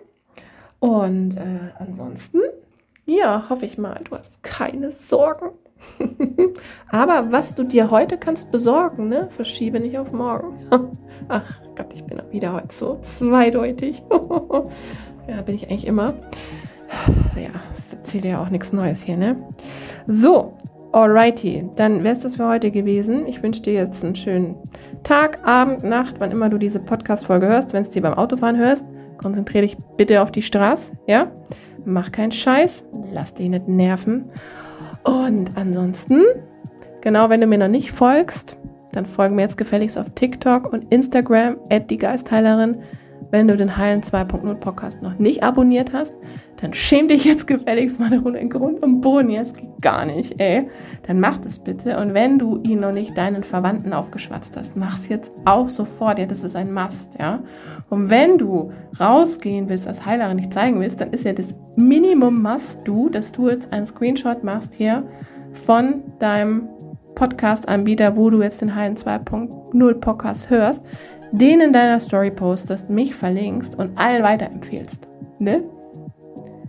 Und 0.79 1.37
äh, 1.37 1.71
ansonsten, 1.79 2.39
ja, 3.05 3.45
hoffe 3.49 3.65
ich 3.65 3.77
mal, 3.77 3.99
du 4.03 4.15
hast 4.15 4.43
keine 4.43 4.91
Sorgen. 4.91 5.49
Aber 6.91 7.31
was 7.31 7.55
du 7.55 7.63
dir 7.63 7.91
heute 7.91 8.17
kannst 8.17 8.51
besorgen, 8.51 9.09
ne, 9.09 9.29
verschiebe 9.35 9.79
nicht 9.79 9.97
auf 9.97 10.11
morgen. 10.11 10.55
Ach 11.27 11.43
Gott, 11.75 11.87
ich 11.93 12.03
bin 12.03 12.21
wieder 12.31 12.53
heute 12.53 12.73
so 12.73 12.99
zweideutig. 13.17 14.03
ja, 15.27 15.41
bin 15.45 15.55
ich 15.55 15.69
eigentlich 15.69 15.87
immer. 15.87 16.13
Ja, 17.35 17.51
das 17.75 17.99
erzählt 17.99 18.25
ja 18.25 18.41
auch 18.41 18.49
nichts 18.49 18.73
Neues 18.73 19.03
hier, 19.03 19.15
ne? 19.15 19.35
So, 20.07 20.53
alrighty, 20.91 21.69
dann 21.75 22.03
wäre 22.03 22.15
es 22.15 22.23
das 22.23 22.37
für 22.37 22.47
heute 22.47 22.71
gewesen. 22.71 23.27
Ich 23.27 23.43
wünsche 23.43 23.61
dir 23.61 23.73
jetzt 23.73 24.03
einen 24.03 24.15
schönen 24.15 24.55
Tag, 25.03 25.45
Abend, 25.45 25.83
Nacht, 25.83 26.15
wann 26.19 26.31
immer 26.31 26.49
du 26.49 26.57
diese 26.57 26.79
Podcast-Folge 26.79 27.47
hörst, 27.47 27.73
wenn 27.73 27.83
es 27.83 27.91
dir 27.91 28.01
beim 28.01 28.15
Autofahren 28.15 28.57
hörst. 28.57 28.85
Konzentriere 29.17 29.67
dich 29.67 29.77
bitte 29.97 30.21
auf 30.21 30.31
die 30.31 30.41
Straße, 30.41 30.93
ja? 31.05 31.31
Mach 31.85 32.11
keinen 32.11 32.31
Scheiß, 32.31 32.83
lass 33.13 33.33
dich 33.33 33.49
nicht 33.49 33.67
nerven. 33.67 34.31
Und 35.07 35.51
ansonsten, 35.55 36.21
genau 36.99 37.29
wenn 37.29 37.39
du 37.39 37.47
mir 37.47 37.57
noch 37.57 37.69
nicht 37.69 37.93
folgst, 37.93 38.57
dann 38.91 39.05
folge 39.05 39.33
mir 39.33 39.43
jetzt 39.43 39.57
gefälligst 39.57 39.97
auf 39.97 40.09
TikTok 40.15 40.71
und 40.73 40.91
Instagram, 40.91 41.55
at 41.69 41.89
die 41.89 41.97
Geistheilerin. 41.97 42.81
Wenn 43.31 43.47
du 43.47 43.55
den 43.55 43.77
Heilen 43.77 44.01
2.0 44.01 44.53
Podcast 44.55 45.01
noch 45.01 45.17
nicht 45.17 45.43
abonniert 45.43 45.93
hast, 45.93 46.13
dann 46.57 46.73
schäm 46.73 47.07
dich 47.07 47.23
jetzt 47.23 47.45
gefälligst 47.45 47.99
mal 47.99 48.11
einen 48.11 48.49
Grund 48.49 48.83
am 48.83 48.99
Boden. 48.99 49.29
Es 49.29 49.53
geht 49.53 49.79
gar 49.81 50.05
nicht, 50.05 50.39
ey. 50.39 50.67
Dann 51.05 51.19
mach 51.19 51.37
das 51.37 51.59
bitte. 51.59 51.97
Und 51.99 52.15
wenn 52.15 52.39
du 52.39 52.59
ihn 52.63 52.79
noch 52.79 52.91
nicht 52.91 53.15
deinen 53.15 53.43
Verwandten 53.43 53.93
aufgeschwatzt 53.93 54.57
hast, 54.57 54.75
mach's 54.75 55.07
jetzt 55.07 55.31
auch 55.45 55.69
sofort. 55.69 56.17
Ja, 56.17 56.25
das 56.25 56.43
ist 56.43 56.55
ein 56.55 56.73
Must, 56.73 57.13
ja. 57.19 57.43
Und 57.89 58.09
wenn 58.09 58.39
du 58.39 58.71
rausgehen 58.99 59.69
willst, 59.69 59.87
als 59.87 60.05
Heilerin 60.05 60.37
nicht 60.37 60.51
zeigen 60.51 60.79
willst, 60.79 60.99
dann 60.99 61.13
ist 61.13 61.25
ja 61.25 61.33
das 61.33 61.53
Minimum 61.75 62.41
Must 62.41 62.79
du, 62.85 63.09
dass 63.09 63.31
du 63.31 63.49
jetzt 63.49 63.71
einen 63.71 63.85
Screenshot 63.85 64.43
machst 64.43 64.73
hier 64.73 65.03
von 65.53 66.01
deinem 66.17 66.67
Podcast-Anbieter, 67.13 68.15
wo 68.15 68.31
du 68.31 68.41
jetzt 68.41 68.61
den 68.61 68.75
Heilen 68.75 68.95
2.0 68.95 69.93
Podcast 69.95 70.49
hörst, 70.49 70.83
den 71.31 71.61
in 71.61 71.73
deiner 71.73 71.99
Story 71.99 72.31
postest, 72.31 72.89
mich 72.89 73.13
verlinkst 73.13 73.77
und 73.77 73.97
allen 73.97 74.23
weiterempfehlst. 74.23 75.07
Ne? 75.39 75.63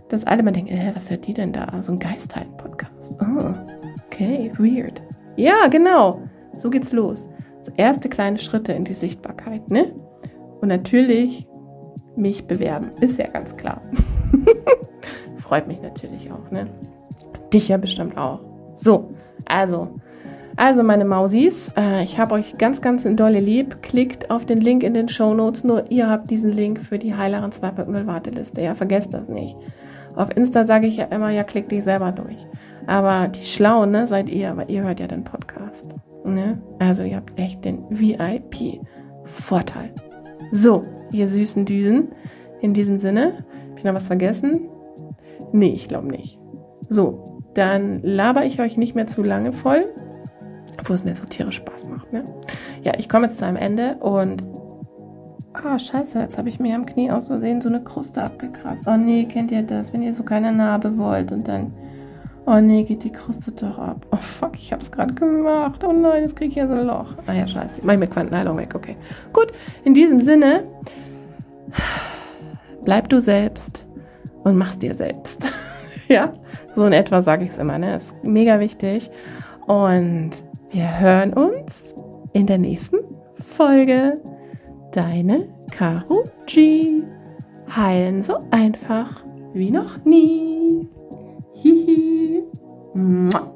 Dass 0.09 0.25
alle 0.25 0.43
mal 0.43 0.51
denken, 0.51 0.73
äh, 0.73 0.91
was 0.95 1.09
hört 1.09 1.27
die 1.27 1.33
denn 1.33 1.53
da? 1.53 1.81
So 1.81 1.93
ein 1.93 1.99
Geistheiten-Podcast. 1.99 3.17
Oh, 3.21 3.53
okay, 4.05 4.51
weird. 4.57 5.01
Ja, 5.35 5.67
genau. 5.67 6.21
So 6.55 6.69
geht's 6.69 6.91
los. 6.91 7.29
So 7.61 7.71
erste 7.77 8.09
kleine 8.09 8.39
Schritte 8.39 8.73
in 8.73 8.85
die 8.85 8.93
Sichtbarkeit, 8.93 9.69
ne? 9.69 9.93
Und 10.61 10.67
natürlich 10.67 11.47
mich 12.15 12.45
bewerben, 12.47 12.91
ist 12.99 13.17
ja 13.17 13.27
ganz 13.27 13.55
klar. 13.55 13.81
Freut 15.37 15.67
mich 15.67 15.81
natürlich 15.81 16.31
auch, 16.31 16.51
ne? 16.51 16.67
Dich 17.53 17.69
ja 17.69 17.77
bestimmt 17.77 18.17
auch. 18.17 18.41
So, 18.75 19.13
also, 19.45 19.87
Also 20.55 20.83
meine 20.83 21.05
Mausis, 21.05 21.71
äh, 21.77 22.03
ich 22.03 22.19
habe 22.19 22.35
euch 22.35 22.57
ganz, 22.57 22.81
ganz 22.81 23.05
dolle 23.05 23.39
lieb. 23.39 23.81
Klickt 23.81 24.29
auf 24.29 24.45
den 24.45 24.59
Link 24.59 24.83
in 24.83 24.93
den 24.93 25.07
Show 25.07 25.33
Notes. 25.33 25.63
Nur 25.63 25.89
ihr 25.89 26.09
habt 26.09 26.29
diesen 26.29 26.51
Link 26.51 26.81
für 26.81 26.99
die 26.99 27.15
Heileren 27.15 27.51
2.0 27.51 28.05
Warteliste. 28.07 28.61
Ja, 28.61 28.75
vergesst 28.75 29.13
das 29.13 29.29
nicht. 29.29 29.55
Auf 30.19 30.35
Insta 30.35 30.65
sage 30.65 30.85
ich 30.85 30.97
ja 30.97 31.05
immer, 31.05 31.29
ja, 31.29 31.45
klickt 31.45 31.71
dich 31.71 31.85
selber 31.85 32.11
durch. 32.11 32.45
Aber 32.87 33.29
die 33.29 33.45
Schlauen, 33.45 33.91
ne, 33.91 34.05
seid 34.05 34.27
ihr, 34.27 34.57
weil 34.57 34.69
ihr 34.69 34.83
hört 34.83 34.99
ja 34.99 35.07
den 35.07 35.23
Podcast. 35.23 35.85
Ne? 36.25 36.61
Also 36.77 37.03
ihr 37.03 37.15
habt 37.15 37.39
echt 37.39 37.63
den 37.63 37.85
VIP-Vorteil. 37.89 39.93
So, 40.51 40.83
ihr 41.11 41.29
süßen 41.29 41.65
Düsen. 41.65 42.09
In 42.59 42.73
diesem 42.73 42.99
Sinne, 42.99 43.45
habe 43.69 43.77
ich 43.77 43.85
noch 43.85 43.93
was 43.93 44.07
vergessen? 44.07 44.67
Nee, 45.53 45.69
ich 45.69 45.87
glaube 45.87 46.07
nicht. 46.07 46.37
So, 46.89 47.41
dann 47.53 48.01
laber 48.03 48.43
ich 48.43 48.59
euch 48.59 48.75
nicht 48.75 48.95
mehr 48.95 49.07
zu 49.07 49.23
lange 49.23 49.53
voll, 49.53 49.85
obwohl 50.77 50.97
es 50.97 51.05
mir 51.05 51.15
so 51.15 51.23
tierisch 51.23 51.55
Spaß 51.55 51.87
macht. 51.87 52.11
Ne? 52.11 52.25
Ja, 52.83 52.91
ich 52.97 53.07
komme 53.07 53.27
jetzt 53.27 53.37
zu 53.37 53.45
einem 53.45 53.55
Ende 53.55 53.95
und 54.01 54.43
Ah, 55.61 55.77
scheiße, 55.77 56.19
jetzt 56.19 56.37
habe 56.37 56.47
ich 56.47 56.59
mir 56.59 56.73
am 56.73 56.85
Knie 56.85 57.11
aus 57.11 57.27
Versehen 57.27 57.59
so 57.59 57.67
eine 57.67 57.83
Kruste 57.83 58.23
abgekratzt. 58.23 58.87
Oh 58.87 58.95
nee, 58.95 59.25
kennt 59.25 59.51
ihr 59.51 59.61
das? 59.61 59.91
Wenn 59.91 60.01
ihr 60.01 60.15
so 60.15 60.23
keine 60.23 60.53
Narbe 60.53 60.97
wollt 60.97 61.31
und 61.33 61.47
dann. 61.47 61.73
Oh 62.45 62.59
nee, 62.61 62.83
geht 62.83 63.03
die 63.03 63.11
Kruste 63.11 63.51
doch 63.51 63.77
ab. 63.77 64.05
Oh 64.11 64.17
fuck, 64.17 64.53
ich 64.55 64.71
habe 64.71 64.81
es 64.81 64.89
gerade 64.89 65.13
gemacht. 65.13 65.83
Oh 65.83 65.91
nein, 65.91 66.23
jetzt 66.23 66.35
kriege 66.37 66.49
ich 66.49 66.55
ja 66.55 66.67
so 66.67 66.73
ein 66.73 66.87
Loch. 66.87 67.13
Ah 67.27 67.33
ja, 67.33 67.45
scheiße. 67.45 67.81
Mach 67.83 67.93
ich 67.93 67.99
mit 67.99 68.11
Quantenheilung 68.11 68.57
weg, 68.57 68.73
okay. 68.73 68.95
Gut, 69.33 69.51
in 69.83 69.93
diesem 69.93 70.21
Sinne, 70.21 70.63
bleib 72.85 73.09
du 73.09 73.19
selbst 73.19 73.85
und 74.43 74.57
mach's 74.57 74.79
dir 74.79 74.95
selbst. 74.95 75.39
ja, 76.07 76.33
so 76.73 76.85
in 76.85 76.93
etwa 76.93 77.21
sage 77.21 77.43
ich 77.43 77.51
es 77.51 77.57
immer, 77.57 77.77
ne? 77.77 77.97
Ist 77.97 78.23
mega 78.23 78.61
wichtig. 78.61 79.11
Und 79.67 80.31
wir 80.71 80.99
hören 80.99 81.33
uns 81.33 81.83
in 82.31 82.47
der 82.47 82.59
nächsten 82.59 82.97
Folge 83.57 84.19
deine 84.91 85.47
Caro 85.71 86.29
G. 86.45 87.03
Heilen 87.75 88.23
so 88.23 88.37
einfach 88.51 89.23
wie 89.53 89.71
noch 89.71 90.03
nie. 90.05 90.87
Hihi. 91.53 92.43
Mua. 92.93 93.51